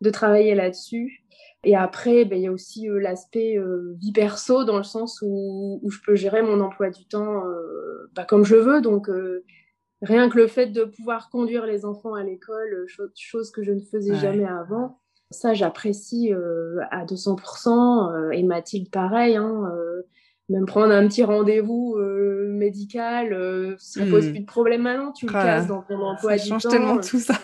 de 0.00 0.10
travailler 0.10 0.56
là-dessus. 0.56 1.22
Et 1.64 1.74
après, 1.74 2.24
ben, 2.24 2.36
il 2.38 2.42
y 2.42 2.46
a 2.46 2.52
aussi 2.52 2.88
euh, 2.88 2.98
l'aspect 3.00 3.58
euh, 3.58 3.94
vie 3.98 4.12
perso 4.12 4.64
dans 4.64 4.76
le 4.76 4.84
sens 4.84 5.20
où, 5.22 5.80
où 5.82 5.90
je 5.90 5.98
peux 6.04 6.14
gérer 6.14 6.42
mon 6.42 6.60
emploi 6.60 6.90
du 6.90 7.06
temps 7.06 7.44
euh, 7.46 8.08
bah, 8.14 8.24
comme 8.24 8.44
je 8.44 8.56
veux. 8.56 8.80
Donc, 8.80 9.08
rien 10.02 10.28
que 10.28 10.36
le 10.36 10.46
fait 10.46 10.66
de 10.66 10.84
pouvoir 10.84 11.28
conduire 11.30 11.66
les 11.66 11.84
enfants 11.84 12.14
à 12.14 12.22
l'école, 12.22 12.84
cho- 12.86 13.04
chose 13.16 13.50
que 13.50 13.62
je 13.62 13.72
ne 13.72 13.80
faisais 13.80 14.12
Ouais. 14.12 14.18
jamais 14.18 14.44
avant, 14.46 15.00
ça, 15.32 15.54
j'apprécie 15.54 16.32
à 16.92 17.04
200%. 17.04 18.12
euh, 18.12 18.30
et 18.30 18.42
Mathilde, 18.44 18.90
pareil. 18.90 19.34
Hein, 19.36 19.64
même 20.48 20.66
prendre 20.66 20.92
un 20.92 21.08
petit 21.08 21.24
rendez-vous 21.24 21.96
médical, 22.46 23.76
ça 23.78 24.04
pose 24.06 24.26
Hmm. 24.28 24.30
plus 24.30 24.40
de 24.40 24.46
problème 24.46 24.82
maintenant. 24.82 25.10
Tu 25.12 25.26
le 25.26 25.32
Ah, 25.34 25.42
cases 25.42 25.66
dans 25.66 25.82
ton 25.82 26.00
emploi 26.00 26.36
Ça 26.38 26.44
du 26.44 26.48
change 26.50 26.62
temps. 26.62 26.70
tellement 26.70 26.98
euh, 26.98 27.00
tout 27.00 27.18
ça. 27.18 27.34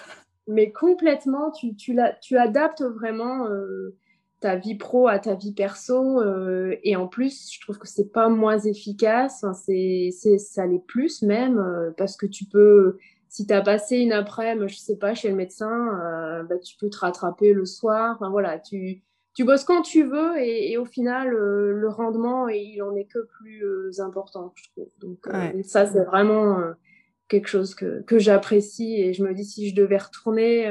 mais 0.47 0.71
complètement, 0.73 1.51
tu, 1.51 1.75
tu, 1.75 1.93
la- 1.95 2.13
tu 2.13 2.37
adaptes 2.37 2.83
vraiment 2.83 3.47
euh, 3.47 3.97
ta 4.43 4.57
vie 4.57 4.75
pro 4.77 5.09
à 5.09 5.19
ta 5.19 5.35
vie 5.35 5.55
perso. 5.55 6.21
euh, 6.21 6.77
et 6.83 6.97
en 6.97 7.09
plus, 7.09 7.51
je 7.53 7.61
trouve 7.61 7.79
que 7.79 7.89
c'est 7.89 8.13
pas 8.13 8.29
moins 8.29 8.59
efficace, 8.59 9.45
hein, 9.45 9.55
c'est, 9.55 10.11
c'est, 10.13 10.39
ça 10.39 10.67
l'est 10.67 10.85
plus 10.87 11.23
même, 11.23 11.59
euh, 11.59 11.91
parce 11.97 12.17
que 12.17 12.27
tu 12.27 12.45
peux, 12.45 12.99
si 13.29 13.47
tu 13.47 13.55
as 13.55 13.63
passé 13.63 13.99
une 13.99 14.13
après-midi, 14.13 14.75
je 14.75 14.79
sais 14.79 14.97
pas, 14.97 15.15
chez 15.15 15.31
le 15.31 15.37
médecin, 15.37 15.99
euh, 16.05 16.43
bah, 16.43 16.59
tu 16.59 16.77
peux 16.79 16.91
te 16.91 16.99
rattraper 16.99 17.53
le 17.55 17.65
soir. 17.65 18.17
Enfin 18.17 18.29
voilà, 18.31 18.59
tu, 18.59 19.03
tu 19.35 19.45
bosses 19.45 19.65
quand 19.65 19.83
tu 19.83 20.03
veux 20.05 20.39
et, 20.39 20.73
et 20.73 20.77
au 20.79 20.85
final, 20.85 21.31
le 21.31 21.89
rendement, 21.89 22.49
il 22.49 22.83
en 22.83 22.95
est 22.97 23.07
que 23.07 23.21
plus 23.39 24.01
important, 24.01 24.53
je 24.57 24.65
trouve. 24.73 24.91
Donc 25.01 25.27
Ouais. 25.33 25.63
ça, 25.63 25.87
c'est 25.87 26.05
vraiment 26.05 26.59
quelque 27.29 27.49
chose 27.49 27.75
que, 27.75 28.03
que 28.03 28.19
j'apprécie 28.19 29.01
et 29.01 29.15
je 29.15 29.25
me 29.25 29.33
dis 29.33 29.47
si 29.47 29.71
je 29.71 29.75
devais 29.75 29.97
retourner 29.97 30.67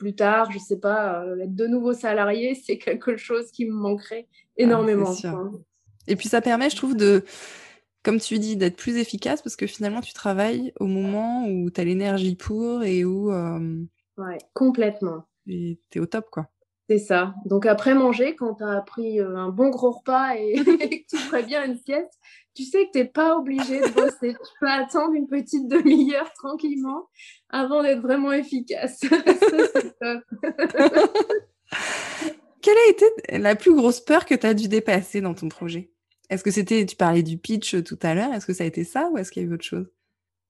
plus 0.00 0.14
tard, 0.14 0.50
je 0.50 0.58
sais 0.58 0.78
pas, 0.78 1.22
euh, 1.22 1.40
être 1.40 1.54
de 1.54 1.66
nouveau 1.66 1.92
salarié, 1.92 2.54
c'est 2.66 2.78
quelque 2.78 3.16
chose 3.16 3.50
qui 3.52 3.66
me 3.66 3.74
manquerait 3.74 4.26
énormément. 4.56 5.12
Ah. 5.24 5.50
Et 6.08 6.16
puis 6.16 6.28
ça 6.28 6.40
permet, 6.40 6.70
je 6.70 6.76
trouve, 6.76 6.96
de, 6.96 7.22
comme 8.02 8.18
tu 8.18 8.38
dis, 8.38 8.56
d'être 8.56 8.76
plus 8.76 8.96
efficace 8.96 9.42
parce 9.42 9.56
que 9.56 9.66
finalement 9.66 10.00
tu 10.00 10.14
travailles 10.14 10.72
au 10.80 10.86
moment 10.86 11.46
où 11.46 11.70
tu 11.70 11.80
as 11.80 11.84
l'énergie 11.84 12.34
pour 12.34 12.82
et 12.82 13.04
où 13.04 13.30
euh, 13.30 13.84
Ouais, 14.16 14.38
complètement. 14.54 15.24
tu 15.46 15.78
es 15.94 16.00
au 16.00 16.06
top, 16.06 16.28
quoi. 16.30 16.48
C'est 16.88 16.98
ça. 16.98 17.34
Donc 17.44 17.66
après 17.66 17.94
manger, 17.94 18.34
quand 18.34 18.54
tu 18.54 18.64
as 18.64 18.80
pris 18.80 19.20
euh, 19.20 19.36
un 19.36 19.50
bon 19.50 19.70
gros 19.70 19.92
repas 19.92 20.34
et, 20.34 20.54
et 20.54 20.64
que 21.04 21.06
tu 21.08 21.16
ferais 21.18 21.44
bien 21.44 21.64
une 21.64 21.76
sieste, 21.76 22.18
tu 22.54 22.64
sais 22.64 22.86
que 22.86 22.90
tu 22.92 22.98
n'es 22.98 23.04
pas 23.04 23.36
obligé 23.36 23.80
de 23.80 23.88
bosser. 23.94 24.34
Tu 24.34 24.52
peux 24.60 24.68
attendre 24.68 25.14
une 25.14 25.28
petite 25.28 25.68
demi-heure 25.68 26.32
tranquillement 26.32 27.08
avant 27.48 27.82
d'être 27.82 28.00
vraiment 28.00 28.32
efficace. 28.32 28.98
Ça. 28.98 29.06
Quelle 32.62 32.76
a 32.76 32.90
été 32.90 33.06
la 33.38 33.56
plus 33.56 33.74
grosse 33.74 34.00
peur 34.00 34.26
que 34.26 34.34
tu 34.34 34.46
as 34.46 34.54
dû 34.54 34.68
dépasser 34.68 35.20
dans 35.20 35.34
ton 35.34 35.48
projet? 35.48 35.90
Est-ce 36.28 36.44
que 36.44 36.50
c'était, 36.50 36.84
tu 36.86 36.96
parlais 36.96 37.22
du 37.22 37.38
pitch 37.38 37.82
tout 37.82 37.98
à 38.02 38.14
l'heure, 38.14 38.32
est-ce 38.32 38.46
que 38.46 38.52
ça 38.52 38.64
a 38.64 38.66
été 38.66 38.84
ça 38.84 39.08
ou 39.10 39.18
est-ce 39.18 39.30
qu'il 39.32 39.42
y 39.42 39.46
a 39.46 39.48
eu 39.48 39.54
autre 39.54 39.64
chose? 39.64 39.90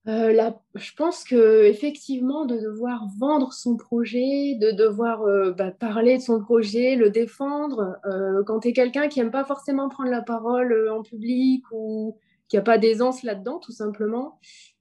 Euh, 0.08 0.32
là, 0.32 0.58
je 0.74 0.92
pense 0.94 1.24
que 1.24 1.64
effectivement, 1.64 2.46
de 2.46 2.56
devoir 2.56 3.06
vendre 3.18 3.52
son 3.52 3.76
projet, 3.76 4.56
de 4.58 4.70
devoir 4.70 5.22
euh, 5.22 5.52
bah, 5.52 5.72
parler 5.72 6.16
de 6.16 6.22
son 6.22 6.40
projet, 6.40 6.96
le 6.96 7.10
défendre, 7.10 7.98
euh, 8.06 8.42
quand 8.44 8.60
tu 8.60 8.68
es 8.68 8.72
quelqu'un 8.72 9.08
qui 9.08 9.20
aime 9.20 9.30
pas 9.30 9.44
forcément 9.44 9.90
prendre 9.90 10.10
la 10.10 10.22
parole 10.22 10.72
euh, 10.72 10.94
en 10.94 11.02
public 11.02 11.64
ou 11.70 12.16
qui 12.48 12.56
a 12.56 12.62
pas 12.62 12.78
d'aisance 12.78 13.22
là-dedans, 13.22 13.58
tout 13.58 13.72
simplement, 13.72 14.38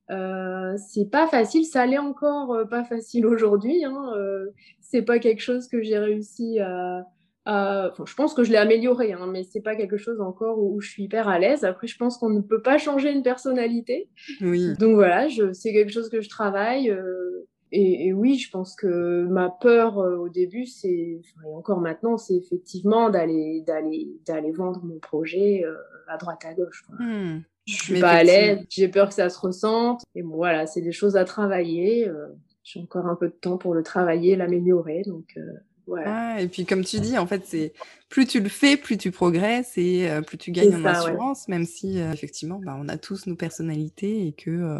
euh, 0.09 0.75
c'est 0.77 1.09
pas 1.09 1.27
facile. 1.27 1.65
Ça 1.65 1.85
l'est 1.85 1.97
encore 1.97 2.53
euh, 2.53 2.65
pas 2.65 2.83
facile 2.83 3.25
aujourd'hui. 3.25 3.83
Hein, 3.85 4.11
euh, 4.17 4.47
c'est 4.81 5.03
pas 5.03 5.19
quelque 5.19 5.41
chose 5.41 5.67
que 5.67 5.81
j'ai 5.81 5.97
réussi 5.99 6.59
à. 6.59 7.05
à- 7.45 7.89
enfin, 7.91 8.03
je 8.05 8.15
pense 8.15 8.33
que 8.33 8.43
je 8.43 8.51
l'ai 8.51 8.57
amélioré, 8.57 9.13
hein, 9.13 9.27
mais 9.31 9.43
c'est 9.43 9.61
pas 9.61 9.75
quelque 9.75 9.97
chose 9.97 10.19
encore 10.21 10.59
où, 10.59 10.75
où 10.75 10.81
je 10.81 10.89
suis 10.89 11.03
hyper 11.03 11.27
à 11.27 11.39
l'aise. 11.39 11.63
Après, 11.63 11.87
je 11.87 11.97
pense 11.97 12.17
qu'on 12.17 12.29
ne 12.29 12.41
peut 12.41 12.61
pas 12.61 12.77
changer 12.77 13.11
une 13.11 13.23
personnalité. 13.23 14.09
Oui. 14.41 14.73
Donc 14.79 14.95
voilà, 14.95 15.27
c'est 15.53 15.73
quelque 15.73 15.91
chose 15.91 16.09
que 16.09 16.21
je 16.21 16.29
travaille. 16.29 16.89
euh, 16.89 17.47
et, 17.71 18.07
et 18.07 18.13
oui, 18.13 18.35
je 18.39 18.49
pense 18.49 18.75
que 18.75 19.25
ma 19.27 19.49
peur 19.61 19.99
euh, 19.99 20.15
au 20.17 20.27
début, 20.29 20.65
c'est, 20.65 21.19
enfin, 21.19 21.47
et 21.47 21.53
encore 21.53 21.79
maintenant, 21.81 22.17
c'est 22.17 22.33
effectivement 22.35 23.11
d'aller, 23.11 23.63
d'aller, 23.67 24.09
d'aller 24.25 24.51
vendre 24.51 24.81
mon 24.83 24.97
projet 24.97 25.63
euh, 25.63 25.75
à 26.07 26.17
droite 26.17 26.43
à 26.45 26.55
gauche. 26.55 26.83
quoi. 26.87 26.95
Hmm. 27.05 27.41
Je 27.69 27.83
suis 27.83 27.93
Mais 27.93 27.99
pas 27.99 28.11
à 28.11 28.23
l'aise, 28.23 28.65
j'ai 28.69 28.87
peur 28.87 29.09
que 29.09 29.13
ça 29.13 29.29
se 29.29 29.39
ressente. 29.39 30.01
Et 30.15 30.23
bon, 30.23 30.35
voilà, 30.35 30.65
c'est 30.65 30.81
des 30.81 30.91
choses 30.91 31.15
à 31.15 31.25
travailler. 31.25 32.07
euh, 32.07 32.27
j'ai 32.63 32.79
encore 32.79 33.07
un 33.07 33.15
peu 33.15 33.27
de 33.27 33.33
temps 33.33 33.57
pour 33.57 33.73
le 33.73 33.83
travailler, 33.83 34.35
l'améliorer. 34.35 35.03
Donc 35.05 35.25
euh, 35.37 35.41
voilà. 35.87 36.33
Ah, 36.35 36.41
et 36.41 36.47
puis 36.47 36.65
comme 36.65 36.83
tu 36.83 36.99
dis, 36.99 37.17
en 37.17 37.27
fait, 37.27 37.43
c'est 37.45 37.73
plus 38.09 38.25
tu 38.25 38.39
le 38.39 38.49
fais, 38.49 38.77
plus 38.77 38.97
tu 38.97 39.11
progresses 39.11 39.77
et 39.77 40.09
euh, 40.09 40.21
plus 40.21 40.37
tu 40.37 40.51
gagnes 40.51 40.75
en 40.75 40.83
ouais. 40.83 40.89
assurance, 40.89 41.47
même 41.47 41.65
si 41.65 41.99
effectivement, 41.99 42.59
bah, 42.63 42.75
on 42.79 42.87
a 42.89 42.97
tous 42.97 43.27
nos 43.27 43.35
personnalités 43.35 44.27
et 44.27 44.33
que 44.33 44.79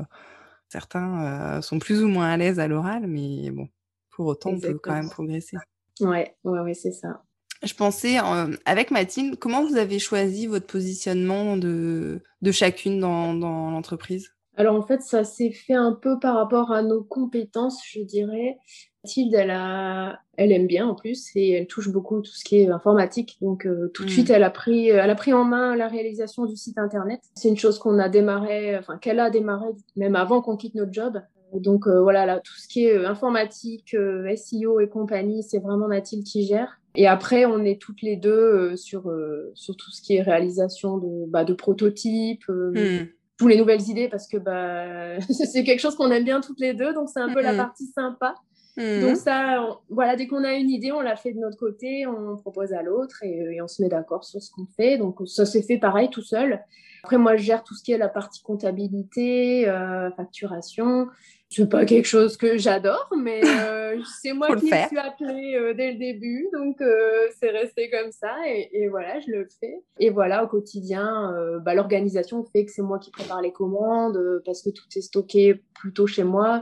certains 0.68 1.62
sont 1.62 1.80
plus 1.80 2.04
ou 2.04 2.08
moins 2.08 2.30
à 2.30 2.38
l'aise 2.38 2.60
à 2.60 2.68
l'oral, 2.68 3.08
mais 3.08 3.50
bon, 3.52 3.68
pour 4.10 4.28
autant, 4.28 4.52
on 4.52 4.60
peut 4.60 4.78
quand 4.78 4.94
même 4.94 5.10
progresser. 5.10 5.58
Ouais, 6.00 6.36
ouais, 6.44 6.60
ouais, 6.60 6.74
c'est 6.74 6.92
ça. 6.92 7.24
Je 7.64 7.74
pensais, 7.74 8.18
avec 8.66 8.92
Mathilde, 8.92 9.38
comment 9.38 9.66
vous 9.66 9.76
avez 9.76 10.00
choisi 10.00 10.48
votre 10.48 10.68
positionnement 10.68 11.58
de, 11.58 12.22
de 12.42 12.52
chacune 12.52 13.00
dans, 13.00 13.34
dans 13.34 13.72
l'entreprise? 13.72 14.32
Alors 14.60 14.76
en 14.76 14.82
fait, 14.82 15.02
ça 15.02 15.24
s'est 15.24 15.52
fait 15.52 15.74
un 15.74 15.94
peu 15.94 16.20
par 16.20 16.36
rapport 16.36 16.74
à 16.74 16.82
nos 16.82 17.02
compétences, 17.02 17.82
je 17.90 18.02
dirais. 18.02 18.58
Mathilde, 19.06 19.34
elle, 19.34 19.52
a... 19.52 20.20
elle 20.36 20.52
aime 20.52 20.68
bien 20.68 20.86
en 20.86 20.96
plus 20.96 21.30
et 21.36 21.52
elle 21.52 21.68
touche 21.68 21.90
beaucoup 21.90 22.22
tout 22.22 22.34
ce 22.34 22.44
qui 22.44 22.58
est 22.58 22.70
informatique. 22.70 23.38
Donc 23.42 23.66
euh, 23.66 23.90
tout 23.94 24.04
de 24.04 24.10
mm. 24.10 24.12
suite, 24.12 24.30
elle 24.30 24.44
a, 24.44 24.50
pris, 24.50 24.90
elle 24.90 25.10
a 25.10 25.16
pris 25.16 25.32
en 25.32 25.46
main 25.46 25.78
la 25.78 25.88
réalisation 25.88 26.46
du 26.46 26.58
site 26.58 26.78
internet. 26.78 27.22
C'est 27.36 27.48
une 27.48 27.58
chose 27.58 27.80
qu'on 27.80 28.00
a 28.00 28.10
démarré, 28.10 28.78
enfin 28.78 28.98
qu'elle 28.98 29.22
a 29.22 29.30
démarré 29.30 29.70
même 29.96 30.18
avant 30.18 30.42
qu'on 30.42 30.58
quitte 30.58 30.76
notre 30.76 30.92
job. 30.92 31.22
Donc 31.54 31.88
euh, 31.88 32.02
voilà, 32.02 32.26
là, 32.26 32.42
tout 32.42 32.58
ce 32.58 32.68
qui 32.68 32.86
est 32.86 32.98
euh, 32.98 33.08
informatique, 33.08 33.96
SEO 34.36 34.82
et 34.82 34.90
compagnie, 34.90 35.42
c'est 35.42 35.60
vraiment 35.60 35.88
Mathilde 35.88 36.26
qui 36.26 36.46
gère. 36.46 36.82
Et 37.00 37.08
après, 37.08 37.46
on 37.46 37.64
est 37.64 37.82
toutes 37.82 38.02
les 38.02 38.18
deux 38.18 38.76
sur, 38.76 39.10
sur 39.54 39.76
tout 39.78 39.90
ce 39.90 40.02
qui 40.02 40.18
est 40.18 40.22
réalisation 40.22 40.98
de, 40.98 41.26
bah, 41.30 41.46
de 41.46 41.54
prototypes. 41.54 42.48
Mm 42.50 43.06
tous 43.40 43.48
les 43.48 43.58
nouvelles 43.58 43.90
idées 43.90 44.10
parce 44.10 44.28
que 44.28 44.36
bah, 44.36 45.18
c'est 45.30 45.64
quelque 45.64 45.80
chose 45.80 45.96
qu'on 45.96 46.12
aime 46.12 46.26
bien 46.26 46.42
toutes 46.42 46.60
les 46.60 46.74
deux, 46.74 46.94
donc 46.94 47.10
c'est 47.10 47.22
un 47.22 47.34
peu 47.34 47.42
la 47.42 47.54
partie 47.56 47.86
sympa. 47.86 48.36
Donc 48.78 49.18
ça, 49.18 49.78
voilà, 49.90 50.16
dès 50.16 50.28
qu'on 50.28 50.44
a 50.46 50.54
une 50.54 50.70
idée, 50.70 50.94
on 50.94 51.02
la 51.02 51.18
fait 51.18 51.34
de 51.34 51.40
notre 51.40 51.58
côté, 51.58 52.08
on 52.08 52.38
propose 52.38 52.72
à 52.72 52.82
l'autre 52.82 53.24
et, 53.24 53.62
on 53.62 53.68
se 53.68 53.82
met 53.82 53.90
d'accord 53.90 54.24
sur 54.24 54.42
ce 54.42 54.52
qu'on 54.52 54.68
fait. 54.78 54.98
Donc 54.98 55.18
ça 55.26 55.46
s'est 55.46 55.64
fait 55.64 55.78
pareil 55.78 56.10
tout 56.10 56.22
seul. 56.22 56.62
Après, 57.04 57.18
moi, 57.18 57.36
je 57.36 57.44
gère 57.44 57.64
tout 57.64 57.76
ce 57.76 57.84
qui 57.84 57.92
est 57.92 57.98
la 57.98 58.08
partie 58.08 58.42
comptabilité, 58.42 59.68
euh, 59.68 60.10
facturation 60.12 61.08
c'est 61.50 61.68
pas 61.68 61.86
quelque 61.86 62.06
chose 62.06 62.38
que 62.38 62.58
j'adore, 62.58 63.10
mais 63.18 63.42
euh, 63.46 64.00
c'est 64.22 64.34
moi 64.34 64.56
qui 64.56 64.68
suis 64.68 64.98
appelée 64.98 65.56
euh, 65.56 65.74
dès 65.74 65.94
le 65.94 65.98
début, 65.98 66.48
donc 66.54 66.80
euh, 66.82 67.28
c'est 67.40 67.50
resté 67.50 67.90
comme 67.90 68.12
ça 68.12 68.36
et, 68.46 68.88
voilà, 68.88 69.20
je 69.20 69.32
le 69.32 69.48
fais. 69.60 69.82
Et 70.00 70.12
voilà, 70.12 70.44
au 70.44 70.48
quotidien, 70.48 71.34
bah, 71.64 71.74
l'organisation 71.74 72.44
fait 72.44 72.66
que 72.66 72.72
c'est 72.72 72.82
moi 72.82 73.00
qui 73.00 73.12
prépare 73.12 73.42
les 73.42 73.52
commandes 73.52 74.42
parce 74.46 74.62
que 74.62 74.70
tout 74.70 74.86
est 74.96 75.02
stocké 75.02 75.62
plutôt 75.74 76.08
chez 76.08 76.24
moi. 76.24 76.62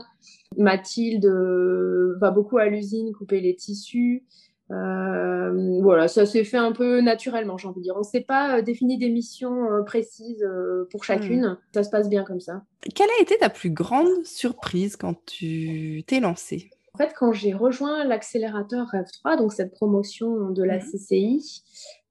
Mathilde 0.58 1.26
va 2.20 2.32
beaucoup 2.32 2.58
à 2.58 2.66
l'usine 2.66 3.14
couper 3.14 3.42
les 3.42 3.56
tissus. 3.56 4.24
Euh, 4.72 5.80
voilà, 5.82 6.08
ça 6.08 6.26
s'est 6.26 6.44
fait 6.44 6.58
un 6.58 6.72
peu 6.72 7.00
naturellement, 7.02 7.58
j'ai 7.58 7.68
envie 7.68 7.80
de 7.80 7.84
dire. 7.84 7.96
On 7.96 8.00
ne 8.00 8.04
s'est 8.04 8.22
pas 8.22 8.58
euh, 8.58 8.62
défini 8.62 8.98
des 8.98 9.10
missions 9.10 9.72
euh, 9.72 9.84
précises 9.84 10.46
pour 10.92 11.04
chacune. 11.04 11.46
Hmm. 11.46 11.58
Ça 11.74 11.84
se 11.84 11.90
passe 11.90 12.10
bien 12.10 12.24
comme 12.24 12.42
ça. 12.42 12.64
Quelle 12.94 13.10
a 13.20 13.22
été 13.22 13.38
ta 13.38 13.50
plus 13.50 13.70
grande 13.70 14.26
surprise 14.26 14.96
quand 14.96 15.16
tu 15.26 16.04
t'es 16.08 16.20
lancée? 16.20 16.70
En 16.94 16.98
fait, 16.98 17.14
quand 17.16 17.32
j'ai 17.32 17.54
rejoint 17.54 18.04
l'accélérateur 18.04 18.88
Rêve 18.88 19.10
3, 19.12 19.38
donc 19.38 19.54
cette 19.54 19.72
promotion 19.72 20.50
de 20.50 20.64
la 20.64 20.78
hmm. 20.78 20.92
CCI, 20.92 21.64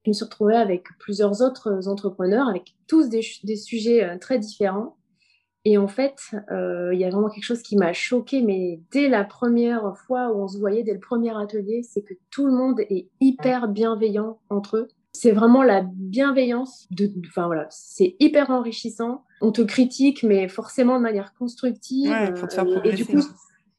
je 0.05 0.11
me 0.11 0.14
suis 0.14 0.25
retrouvée 0.25 0.57
avec 0.57 0.85
plusieurs 0.99 1.42
autres 1.42 1.88
entrepreneurs, 1.88 2.49
avec 2.49 2.75
tous 2.87 3.09
des, 3.09 3.23
des 3.42 3.57
sujets 3.57 4.16
très 4.21 4.38
différents. 4.38 4.97
Et 5.69 5.79
en 5.79 5.89
fait, 5.89 6.31
euh, 6.53 6.95
il 6.95 7.01
y 7.01 7.05
a 7.05 7.11
vraiment 7.11 7.29
quelque 7.29 7.43
chose 7.43 7.61
qui 7.61 7.75
m'a 7.75 7.93
choquée, 7.93 8.41
mais 8.41 8.79
dès 8.93 9.09
la 9.09 9.25
première 9.25 9.97
fois 10.07 10.31
où 10.31 10.41
on 10.41 10.47
se 10.47 10.59
voyait, 10.59 10.85
dès 10.85 10.95
le 10.95 11.01
premier 11.01 11.37
atelier, 11.37 11.83
c'est 11.83 12.03
que 12.03 12.15
tout 12.31 12.47
le 12.47 12.53
monde 12.53 12.79
est 12.79 13.09
hyper 13.21 13.67
bienveillant 13.67 14.39
entre 14.49 14.77
eux. 14.77 14.89
C'est 15.13 15.33
vraiment 15.33 15.65
la 15.65 15.83
bienveillance. 15.83 16.87
De, 16.93 17.11
enfin 17.27 17.47
voilà, 17.47 17.67
c'est 17.71 18.15
hyper 18.21 18.51
enrichissant. 18.51 19.25
On 19.41 19.51
te 19.51 19.63
critique, 19.63 20.23
mais 20.23 20.47
forcément 20.47 20.99
de 20.99 21.03
manière 21.03 21.35
constructive. 21.35 22.15
pour 22.39 22.47
te 22.47 22.55
faire 22.55 22.65
progresser. 22.65 23.03
Et 23.03 23.05
du 23.05 23.05
coup, 23.05 23.27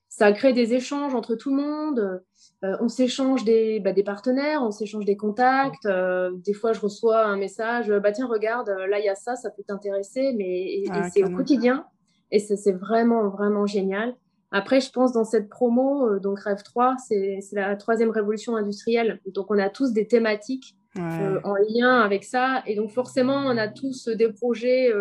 ça 0.10 0.34
crée 0.34 0.52
des 0.52 0.74
échanges 0.74 1.16
entre 1.16 1.36
tout 1.36 1.56
le 1.56 1.62
monde. 1.62 2.22
Euh, 2.64 2.76
on 2.80 2.88
s'échange 2.88 3.44
des, 3.44 3.80
bah, 3.80 3.94
des, 3.94 4.04
partenaires, 4.04 4.64
on 4.64 4.72
s'échange 4.72 5.06
des 5.06 5.16
contacts. 5.16 5.86
Euh, 5.86 6.32
des 6.44 6.54
fois, 6.54 6.74
je 6.74 6.80
reçois 6.80 7.24
un 7.24 7.38
message, 7.38 7.90
bah 7.90 8.12
tiens, 8.12 8.28
regarde, 8.28 8.70
là, 8.70 9.00
il 9.00 9.06
y 9.06 9.10
a 9.10 9.16
ça, 9.16 9.36
ça 9.36 9.52
peut 9.52 9.64
t'intéresser, 9.68 10.34
mais 10.36 10.84
c'est 11.14 11.24
au 11.24 11.30
quotidien. 11.30 11.86
Et 12.32 12.40
c'est 12.40 12.74
vraiment, 12.74 13.30
vraiment 13.30 13.66
génial. 13.66 14.16
Après, 14.52 14.80
je 14.80 14.92
pense 14.92 15.14
dans 15.14 15.24
cette 15.24 15.50
promo, 15.50 16.08
euh, 16.08 16.20
donc 16.20 16.40
Rêve 16.40 16.64
3, 16.64 16.96
c'est 17.08 17.40
la 17.52 17.76
troisième 17.76 18.10
révolution 18.10 18.56
industrielle. 18.56 19.20
Donc, 19.34 19.52
on 19.52 19.60
a 19.60 19.70
tous 19.70 19.94
des 19.94 20.08
thématiques 20.08 20.76
en 20.96 21.54
lien 21.70 22.02
avec 22.02 22.24
ça. 22.24 22.64
Et 22.66 22.76
donc, 22.76 22.90
forcément, 22.90 23.36
on 23.36 23.56
a 23.56 23.68
tous 23.68 24.08
des 24.08 24.30
projets 24.30 24.92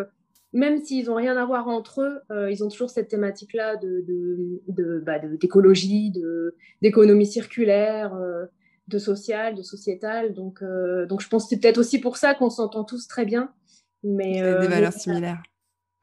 même 0.57 0.83
s'ils 0.83 1.07
n'ont 1.07 1.17
rien 1.17 1.37
à 1.37 1.45
voir 1.45 1.69
entre 1.69 2.01
eux, 2.01 2.21
euh, 2.31 2.51
ils 2.51 2.65
ont 2.65 2.69
toujours 2.69 2.89
cette 2.89 3.09
thématique-là 3.09 3.77
de, 3.77 4.03
de, 4.69 5.03
bah, 5.05 5.19
d'écologie, 5.19 6.11
de, 6.11 6.57
d'économie 6.81 7.27
circulaire, 7.27 8.15
euh, 8.15 8.47
de 8.89 8.99
social, 8.99 9.55
de 9.55 9.63
sociétal. 9.63 10.33
Donc, 10.33 10.63
euh, 10.63 11.05
donc 11.05 11.21
je 11.21 11.29
pense 11.29 11.45
que 11.45 11.51
c'est 11.51 11.61
peut-être 11.61 11.77
aussi 11.77 12.01
pour 12.01 12.17
ça 12.17 12.35
qu'on 12.35 12.49
s'entend 12.49 12.85
tous 12.85 13.07
très 13.07 13.27
bien. 13.27 13.53
Mais, 14.03 14.41
des 14.41 14.69
valeurs 14.69 14.95
similaires. 14.95 15.43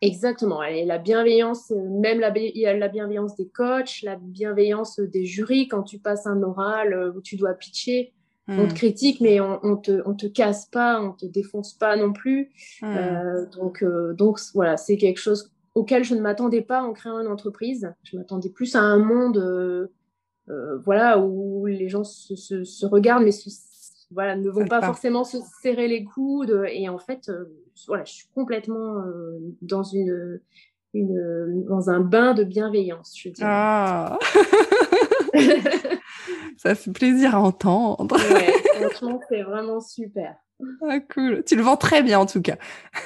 Exactement. 0.01 0.61
Et 0.61 0.85
la 0.85 0.99
bienveillance, 0.99 1.71
même 1.71 2.19
la, 2.19 2.31
la 2.31 2.87
bienveillance 2.89 3.35
des 3.35 3.47
coachs, 3.47 4.01
la 4.03 4.17
bienveillance 4.17 4.99
des 4.99 5.25
jurys 5.25 5.67
quand 5.67 5.83
tu 5.83 5.97
passes 5.97 6.27
un 6.27 6.43
oral 6.43 7.13
où 7.15 7.21
tu 7.21 7.37
dois 7.37 7.53
pitcher. 7.53 8.13
On 8.47 8.67
te 8.67 8.73
critique, 8.73 9.21
mais 9.21 9.39
on, 9.39 9.59
on, 9.63 9.77
te, 9.77 10.01
on 10.05 10.13
te 10.13 10.25
casse 10.25 10.65
pas, 10.65 11.01
on 11.01 11.13
te 11.13 11.25
défonce 11.25 11.73
pas 11.73 11.95
non 11.95 12.11
plus. 12.11 12.51
Hmm. 12.81 12.85
Euh, 12.97 13.45
donc, 13.55 13.83
euh, 13.83 14.13
donc 14.13 14.39
voilà, 14.53 14.75
c'est 14.75 14.97
quelque 14.97 15.19
chose 15.19 15.51
auquel 15.75 16.03
je 16.03 16.13
ne 16.13 16.21
m'attendais 16.21 16.61
pas 16.61 16.83
en 16.83 16.91
créant 16.93 17.19
une 17.19 17.27
entreprise. 17.27 17.93
Je 18.03 18.17
m'attendais 18.17 18.49
plus 18.49 18.75
à 18.75 18.81
un 18.81 18.97
monde, 18.97 19.37
euh, 19.37 19.87
voilà, 20.83 21.19
où 21.19 21.65
les 21.67 21.87
gens 21.87 22.03
se, 22.03 22.35
se, 22.35 22.85
regardent, 22.85 23.23
mais 23.23 23.31
voilà, 24.11 24.35
ne 24.35 24.49
vont 24.49 24.67
pas, 24.67 24.81
forcément 24.81 25.23
se 25.23 25.37
serrer 25.61 25.87
les 25.87 26.03
coudes. 26.03 26.65
Et 26.69 26.89
en 26.89 26.99
fait, 26.99 27.31
voilà, 27.87 28.03
je 28.03 28.11
suis 28.11 28.27
complètement 28.35 29.03
dans 29.61 29.83
une, 29.83 30.41
une, 30.93 31.63
dans 31.63 31.89
un 31.89 32.01
bain 32.01 32.33
de 32.33 32.43
bienveillance, 32.43 33.13
je 33.17 33.29
dirais. 33.29 33.49
Ah 33.49 34.19
Ça 36.57 36.75
fait 36.75 36.91
plaisir 36.91 37.35
à 37.35 37.41
entendre. 37.41 38.15
Ouais, 38.15 38.53
franchement, 38.87 39.19
c'est 39.29 39.43
vraiment 39.43 39.79
super. 39.79 40.35
Ah, 40.87 40.99
cool. 40.99 41.43
Tu 41.45 41.55
le 41.55 41.63
vends 41.63 41.77
très 41.77 42.03
bien 42.03 42.19
en 42.19 42.25
tout 42.25 42.41
cas. 42.41 42.57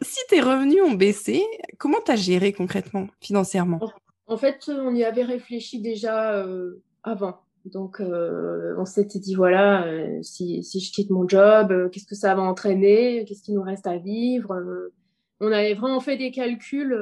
si 0.00 0.20
tes 0.28 0.40
revenus 0.40 0.82
ont 0.82 0.92
baissé, 0.92 1.42
comment 1.78 1.98
tu 2.04 2.12
as 2.12 2.16
géré 2.16 2.52
concrètement, 2.52 3.08
financièrement? 3.20 3.80
En 4.26 4.36
fait, 4.36 4.68
on 4.68 4.94
y 4.94 5.04
avait 5.04 5.24
réfléchi 5.24 5.80
déjà 5.80 6.34
euh, 6.34 6.82
avant. 7.02 7.40
Donc, 7.64 8.00
euh, 8.00 8.74
on 8.78 8.84
s'était 8.84 9.18
dit, 9.18 9.34
voilà, 9.34 9.86
euh, 9.86 10.22
si, 10.22 10.62
si, 10.62 10.80
je 10.80 10.92
quitte 10.92 11.10
mon 11.10 11.28
job, 11.28 11.90
qu'est-ce 11.90 12.06
que 12.06 12.14
ça 12.14 12.34
va 12.34 12.42
entraîner? 12.42 13.24
Qu'est-ce 13.26 13.42
qu'il 13.42 13.54
nous 13.54 13.62
reste 13.62 13.86
à 13.86 13.96
vivre? 13.96 14.54
On 15.40 15.52
avait 15.52 15.74
vraiment 15.74 16.00
fait 16.00 16.16
des 16.16 16.30
calculs 16.30 16.96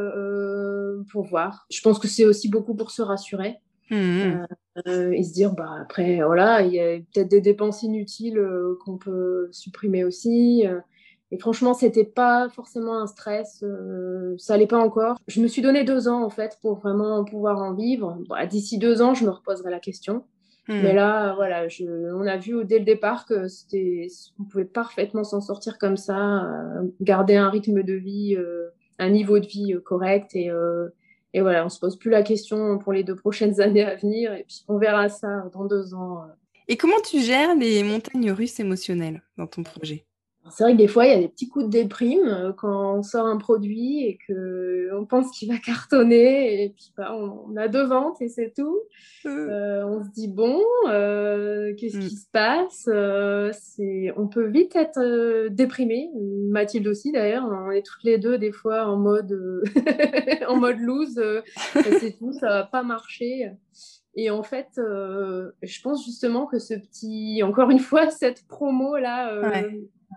pour 1.11 1.25
voir. 1.25 1.67
Je 1.71 1.81
pense 1.81 1.99
que 1.99 2.09
c'est 2.09 2.25
aussi 2.25 2.49
beaucoup 2.49 2.75
pour 2.75 2.91
se 2.91 3.03
rassurer. 3.03 3.57
Mmh. 3.91 4.45
Euh, 4.87 5.11
et 5.13 5.23
se 5.23 5.33
dire 5.33 5.53
bah 5.53 5.71
après 5.81 6.21
voilà 6.23 6.61
il 6.61 6.75
y 6.75 6.81
a 6.81 6.99
peut-être 6.99 7.29
des 7.29 7.41
dépenses 7.41 7.83
inutiles 7.83 8.39
euh, 8.39 8.79
qu'on 8.85 8.99
peut 8.99 9.49
supprimer 9.51 10.05
aussi 10.05 10.67
euh. 10.67 10.81
et 11.31 11.39
franchement 11.39 11.73
c'était 11.73 12.05
pas 12.05 12.51
forcément 12.51 12.99
un 12.99 13.07
stress 13.07 13.65
ça 14.37 14.55
allait 14.55 14.67
pas 14.67 14.79
encore 14.79 15.17
je 15.29 15.41
me 15.41 15.47
suis 15.47 15.63
donné 15.63 15.85
deux 15.85 16.09
ans 16.09 16.23
en 16.23 16.29
fait 16.29 16.59
pour 16.61 16.79
vraiment 16.81 17.25
pouvoir 17.25 17.63
en 17.63 17.73
vivre 17.73 18.19
d'ici 18.51 18.77
deux 18.77 19.01
ans 19.01 19.15
je 19.15 19.25
me 19.25 19.31
reposerai 19.31 19.71
la 19.71 19.81
question 19.81 20.25
mmh. 20.69 20.75
mais 20.83 20.93
là 20.93 21.35
voilà 21.37 21.69
je, 21.69 21.85
on 22.15 22.27
a 22.27 22.37
vu 22.37 22.63
dès 22.67 22.79
le 22.79 22.85
départ 22.85 23.25
que 23.25 23.49
c'était 23.49 24.09
on 24.39 24.45
pouvait 24.45 24.67
parfaitement 24.67 25.25
s'en 25.25 25.41
sortir 25.41 25.79
comme 25.79 25.97
ça 25.97 26.47
garder 27.01 27.37
un 27.37 27.49
rythme 27.49 27.83
de 27.83 27.95
vie 27.95 28.37
un 28.99 29.09
niveau 29.09 29.39
de 29.39 29.47
vie 29.47 29.75
correct 29.83 30.37
et 30.37 30.51
et 31.37 31.43
voilà, 31.43 31.67
on 31.67 31.69
se 31.69 31.79
pose 31.79 31.99
plus 31.99 32.09
la 32.11 32.23
question 32.23 32.79
pour 32.79 32.95
les 32.95 33.05
deux 33.05 33.15
prochaines 33.15 33.61
années 33.61 33.85
à 33.85 33.95
venir. 33.95 34.33
Et 34.33 34.45
puis, 34.45 34.65
on 34.69 34.79
verra 34.79 35.11
ça 35.11 35.51
dans 35.53 35.67
deux 35.67 35.93
ans. 35.93 36.23
Euh. 36.23 36.33
Et 36.67 36.79
comment 36.79 36.99
tu 37.07 37.21
gères 37.21 37.55
les 37.55 37.83
montagnes 37.83 38.33
russes 38.33 38.59
émotionnelles 38.59 39.23
dans 39.37 39.47
ton 39.47 39.63
projet? 39.63 40.07
C'est 40.51 40.65
vrai 40.65 40.73
que 40.73 40.79
des 40.79 40.89
fois, 40.89 41.07
il 41.07 41.11
y 41.11 41.15
a 41.15 41.19
des 41.19 41.29
petits 41.29 41.49
coups 41.49 41.67
de 41.67 41.71
déprime 41.71 42.27
euh, 42.27 42.53
quand 42.53 42.99
on 42.99 43.03
sort 43.03 43.27
un 43.27 43.37
produit 43.37 44.05
et 44.05 44.19
qu'on 44.27 45.05
pense 45.07 45.31
qu'il 45.31 45.49
va 45.49 45.59
cartonner 45.65 46.65
et 46.65 46.71
puis 46.71 46.93
bah, 46.97 47.15
on, 47.15 47.57
a 47.57 47.69
deux 47.69 47.85
ventes 47.85 48.21
et 48.21 48.29
c'est 48.29 48.53
tout. 48.55 48.79
Euh, 49.27 49.85
on 49.85 50.05
se 50.05 50.11
dit, 50.11 50.29
bon, 50.29 50.61
euh, 50.89 51.75
qu'est-ce 51.77 51.99
qui 51.99 52.15
mm. 52.15 52.19
se 52.19 52.31
passe? 52.33 52.89
C'est... 53.61 54.13
On 54.17 54.29
peut 54.29 54.47
vite 54.47 54.77
être 54.77 55.49
déprimé. 55.49 56.11
Mathilde 56.49 56.87
aussi, 56.87 57.13
d'ailleurs. 57.13 57.45
On 57.45 57.71
est 57.71 57.85
toutes 57.85 58.05
les 58.05 58.19
deux, 58.19 58.39
des 58.39 58.53
fois, 58.53 58.87
en 58.87 58.97
mode, 58.97 59.63
en 60.49 60.57
mode 60.57 60.79
loose. 60.79 61.21
c'est 61.73 62.17
tout, 62.19 62.33
ça 62.33 62.49
va 62.49 62.65
pas 62.65 62.83
marcher. 62.83 63.51
Et 64.17 64.31
en 64.31 64.43
fait, 64.43 64.69
je 64.77 65.83
pense 65.83 66.05
justement 66.05 66.47
que 66.47 66.59
ce 66.59 66.75
petit, 66.75 67.43
encore 67.43 67.71
une 67.71 67.79
fois, 67.79 68.11
cette 68.11 68.47
promo 68.49 68.97
là, 68.97 69.43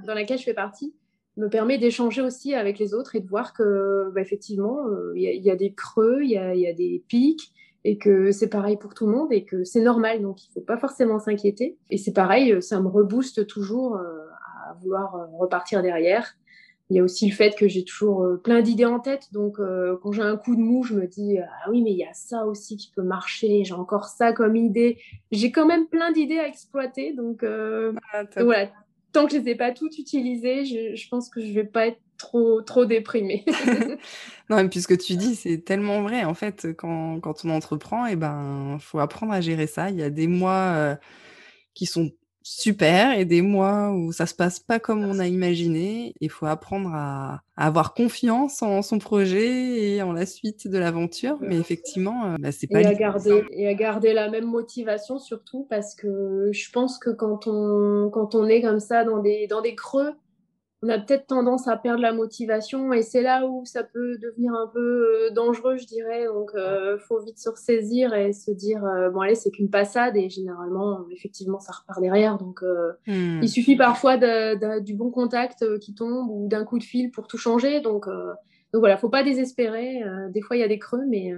dans 0.06 0.14
laquelle 0.14 0.38
je 0.38 0.44
fais 0.44 0.54
partie 0.54 0.94
me 1.40 1.50
permet 1.50 1.78
d'échanger 1.78 2.22
aussi 2.22 2.54
avec 2.54 2.78
les 2.80 2.94
autres 2.94 3.16
et 3.16 3.22
de 3.22 3.28
voir 3.28 3.54
que 3.54 4.12
bah, 4.14 4.22
effectivement 4.22 4.88
euh, 4.88 5.14
il 5.16 5.24
y, 5.24 5.50
a 5.50 5.56
des 5.56 5.74
creux, 5.74 6.20
il 6.22 6.30
y 6.32 6.38
a, 6.38 6.74
des 6.74 7.04
pics 7.08 7.52
et 7.86 7.98
que 7.98 8.32
c'est 8.32 8.50
pareil 8.50 8.78
pour 8.78 8.94
tout 8.94 9.06
le 9.06 9.14
monde 9.14 9.32
et 9.32 9.46
que 9.46 9.64
c'est 9.64 9.82
normal, 9.82 10.22
donc 10.22 10.44
il 10.46 10.52
faut 10.52 10.62
pas 10.62 10.78
forcément 10.78 11.18
s'inquiéter. 11.18 11.78
Et 11.90 11.98
c'est 11.98 12.12
pareil, 12.12 12.62
ça 12.62 12.82
me 12.82 12.88
rebooste 12.88 13.48
toujours 13.48 13.96
à 13.96 14.74
vouloir 14.82 15.30
repartir 15.32 15.82
derrière. 15.82 16.36
Il 16.90 16.98
y 16.98 17.00
a 17.00 17.04
aussi 17.04 17.30
le 17.30 17.36
fait 17.36 17.56
que 17.56 17.68
j'ai 17.68 17.84
toujours 17.84 18.26
plein 18.44 18.62
d'idées 18.62 18.86
en 18.86 19.00
tête, 19.00 19.32
donc 19.32 19.58
quand 20.02 20.12
j'ai 20.12 20.24
un 20.24 20.38
coup 20.38 20.56
de 20.56 20.62
mou, 20.62 20.84
je 20.84 20.96
me 20.96 21.06
dis 21.06 21.38
ah 21.38 21.70
oui 21.70 21.84
mais 21.84 21.92
il 21.92 21.98
y 21.98 22.04
a 22.04 22.14
ça 22.14 22.48
aussi 22.48 22.78
qui 22.78 22.92
peut 22.96 23.04
marcher, 23.04 23.64
j'ai 23.64 23.74
encore 23.74 24.06
ça 24.06 24.34
comme 24.34 24.56
idée. 24.56 24.98
J'ai 25.32 25.52
quand 25.52 25.68
même 25.68 25.88
plein 25.88 26.12
d'idées 26.12 26.40
à 26.40 26.48
exploiter, 26.48 27.14
donc, 27.14 27.44
ah, 27.44 28.24
voilà. 28.38 28.72
Tant 29.12 29.26
que 29.26 29.34
je 29.34 29.38
les 29.38 29.50
ai 29.50 29.56
pas 29.56 29.72
toutes 29.72 29.98
utilisées, 30.00 30.66
je, 30.66 30.96
je 30.96 31.10
pense 31.10 31.30
que 31.30 31.42
je 31.42 31.52
vais 31.52 31.64
pas 31.64 31.88
être 31.88 32.00
trop, 32.20 32.62
trop 32.62 32.86
déprimée. 32.86 33.44
non, 34.50 34.60
et 34.60 34.70
puis 34.70 34.82
ce 34.82 34.88
que 34.88 34.94
tu 34.94 35.16
dis, 35.16 35.36
c'est 35.36 35.60
tellement 35.60 36.04
vrai. 36.04 36.24
En 36.26 36.36
fait, 36.36 36.68
quand, 36.78 37.20
quand 37.20 37.44
on 37.46 37.50
entreprend, 37.50 38.06
il 38.06 38.14
eh 38.14 38.16
ben, 38.16 38.78
faut 38.80 39.00
apprendre 39.00 39.34
à 39.34 39.42
gérer 39.42 39.66
ça. 39.66 39.90
Il 39.90 39.96
y 39.96 40.04
a 40.04 40.12
des 40.12 40.28
mois 40.28 40.74
euh, 40.76 40.96
qui 41.74 41.88
sont 41.88 42.12
super 42.42 43.18
et 43.18 43.26
des 43.26 43.42
mois 43.42 43.92
où 43.92 44.12
ça 44.12 44.26
se 44.26 44.34
passe 44.34 44.60
pas 44.60 44.80
comme 44.80 45.04
on 45.04 45.20
a 45.20 45.28
imaginé. 45.28 46.14
Il 46.20 46.30
faut 46.30 46.46
apprendre 46.46 46.92
à, 46.94 47.42
avoir 47.58 47.94
confiance 47.94 48.62
en 48.62 48.82
son 48.82 49.00
projet 49.00 49.96
et 49.96 50.02
en 50.02 50.14
la 50.14 50.26
suite 50.26 50.68
de 50.68 50.78
l'aventure. 50.78 51.38
Mais 51.42 51.58
effectivement, 51.58 52.26
euh, 52.26 52.36
bah, 52.40 52.52
c'est 52.52 52.68
pas 52.68 52.82
et 52.82 52.86
à 52.86 52.94
garder 52.94 53.44
et 53.52 53.68
à 53.68 53.74
garder 53.74 54.14
la 54.14 54.30
même 54.30 54.46
motivation 54.46 55.20
surtout 55.20 55.68
parce 55.70 55.96
que 55.96 56.50
je 56.54 56.72
pense 56.72 56.98
que 56.98 57.10
quand 57.10 57.48
on 57.48 58.10
quand 58.10 58.36
on 58.36 58.48
est 58.48 58.62
comme 58.62 58.80
ça 58.80 59.04
dans 59.04 59.20
des 59.20 59.48
dans 59.48 59.62
des 59.62 59.76
creux, 59.76 60.14
on 60.82 60.88
a 60.88 60.98
peut-être 60.98 61.28
tendance 61.28 61.68
à 61.68 61.76
perdre 61.76 62.02
la 62.02 62.14
motivation 62.14 62.94
et 62.94 63.02
c'est 63.02 63.22
là 63.22 63.46
où 63.46 63.66
ça 63.66 63.84
peut 63.84 64.18
devenir 64.18 64.54
un 64.54 64.68
peu 64.68 64.80
euh, 64.80 65.30
dangereux, 65.32 65.78
je 65.78 65.86
dirais. 65.86 66.26
Donc, 66.26 66.52
il 66.54 66.60
euh, 66.60 66.98
faut 66.98 67.20
vite 67.22 67.38
se 67.38 67.50
ressaisir 67.50 68.14
et 68.14 68.32
se 68.32 68.52
dire 68.52 68.86
euh, 68.86 69.10
bon 69.10 69.20
allez, 69.20 69.36
c'est 69.36 69.52
qu'une 69.52 69.70
passade 69.70 70.16
et 70.16 70.30
généralement, 70.30 71.06
effectivement, 71.12 71.60
ça 71.60 71.74
repart 71.74 72.00
derrière. 72.00 72.38
Donc, 72.38 72.62
hmm. 73.08 73.42
il 73.42 73.50
suffit 73.50 73.76
parfois 73.76 74.18
du 74.80 74.94
bon 74.94 75.12
contact 75.12 75.78
qui 75.80 75.94
tombe 75.94 76.30
ou 76.30 76.48
d'un 76.48 76.64
coup 76.64 76.80
de 76.80 76.84
fil 76.84 77.12
pour 77.12 77.28
tout 77.28 77.38
changer. 77.38 77.82
Donc, 77.82 78.08
donc 78.08 78.80
voilà, 78.80 78.96
faut 78.98 79.10
pas 79.10 79.24
désespérer. 79.24 80.02
des 80.30 80.42
fois, 80.42 80.56
il 80.56 80.60
y 80.60 80.64
a 80.64 80.68
des 80.68 80.80
creux, 80.80 81.06
mais, 81.10 81.34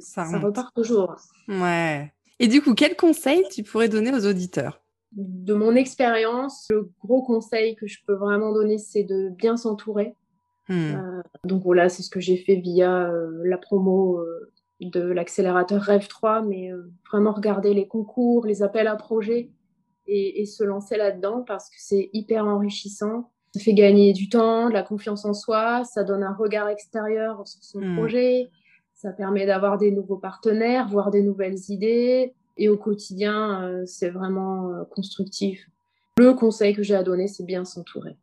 ça 0.00 0.24
repart 0.24 0.74
toujours. 0.74 1.16
Ouais. 1.48 2.12
Et 2.38 2.48
du 2.48 2.60
coup, 2.60 2.74
quel 2.74 2.96
conseil 2.96 3.44
tu 3.50 3.62
pourrais 3.62 3.88
donner 3.88 4.12
aux 4.12 4.26
auditeurs? 4.26 4.80
De 5.18 5.52
mon 5.52 5.74
expérience, 5.74 6.68
le 6.70 6.90
gros 7.02 7.22
conseil 7.22 7.74
que 7.74 7.88
je 7.88 7.98
peux 8.06 8.14
vraiment 8.14 8.52
donner, 8.52 8.78
c'est 8.78 9.02
de 9.02 9.30
bien 9.30 9.56
s'entourer. 9.56 10.14
Hmm. 10.68 10.94
Euh, 10.94 11.22
donc 11.44 11.64
voilà, 11.64 11.88
c'est 11.88 12.02
ce 12.02 12.10
que 12.10 12.20
j'ai 12.20 12.36
fait 12.36 12.56
via 12.56 13.10
euh, 13.10 13.42
la 13.44 13.58
promo 13.58 14.18
euh, 14.18 14.52
de 14.80 15.00
l'accélérateur 15.00 15.82
Rêve 15.82 16.06
3, 16.06 16.42
mais 16.42 16.70
vraiment 17.10 17.32
regarder 17.32 17.74
les 17.74 17.88
concours, 17.88 18.46
les 18.46 18.62
appels 18.62 18.86
à 18.86 18.94
projets 18.94 19.50
et, 20.06 20.46
se 20.46 20.62
lancer 20.62 20.96
là-dedans 20.96 21.42
parce 21.46 21.68
que 21.68 21.76
c'est 21.78 22.10
hyper 22.12 22.46
enrichissant. 22.46 23.30
Ça 23.54 23.60
fait 23.60 23.74
gagner 23.74 24.12
du 24.12 24.28
temps, 24.28 24.68
de 24.68 24.72
la 24.72 24.82
confiance 24.82 25.24
en 25.24 25.34
soi, 25.34 25.82
ça 25.84 26.04
donne 26.04 26.22
un 26.22 26.32
regard 26.32 26.68
extérieur 26.68 27.46
sur 27.46 27.62
son 27.64 27.80
hmm. 27.80 27.96
projet, 27.96 28.50
ça 28.94 29.10
permet 29.10 29.46
d'avoir 29.46 29.78
des 29.78 29.90
nouveaux 29.90 30.16
partenaires, 30.16 30.88
voir 30.88 31.10
des 31.10 31.22
nouvelles 31.22 31.58
idées, 31.70 32.34
et 32.58 32.68
au 32.68 32.76
quotidien, 32.76 33.62
euh, 33.62 33.86
c'est 33.86 34.10
vraiment 34.10 34.70
euh, 34.70 34.84
constructif. 34.84 35.66
Le 36.18 36.34
conseil 36.34 36.74
que 36.74 36.82
j'ai 36.82 36.96
à 36.96 37.02
donner, 37.02 37.28
c'est 37.28 37.44
bien 37.44 37.64
s'entourer. 37.64 38.16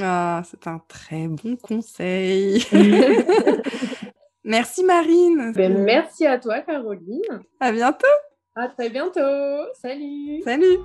Ah, 0.00 0.42
c'est 0.46 0.66
un 0.66 0.80
très 0.88 1.28
bon 1.28 1.56
conseil. 1.56 2.64
merci 4.44 4.84
Marine. 4.84 5.52
Ben, 5.54 5.76
merci 5.84 6.24
à 6.24 6.38
toi 6.38 6.60
Caroline. 6.60 7.42
À 7.60 7.72
bientôt. 7.72 8.06
À 8.54 8.68
très 8.68 8.88
bientôt. 8.88 9.20
Salut. 9.74 10.42
Salut. 10.44 10.78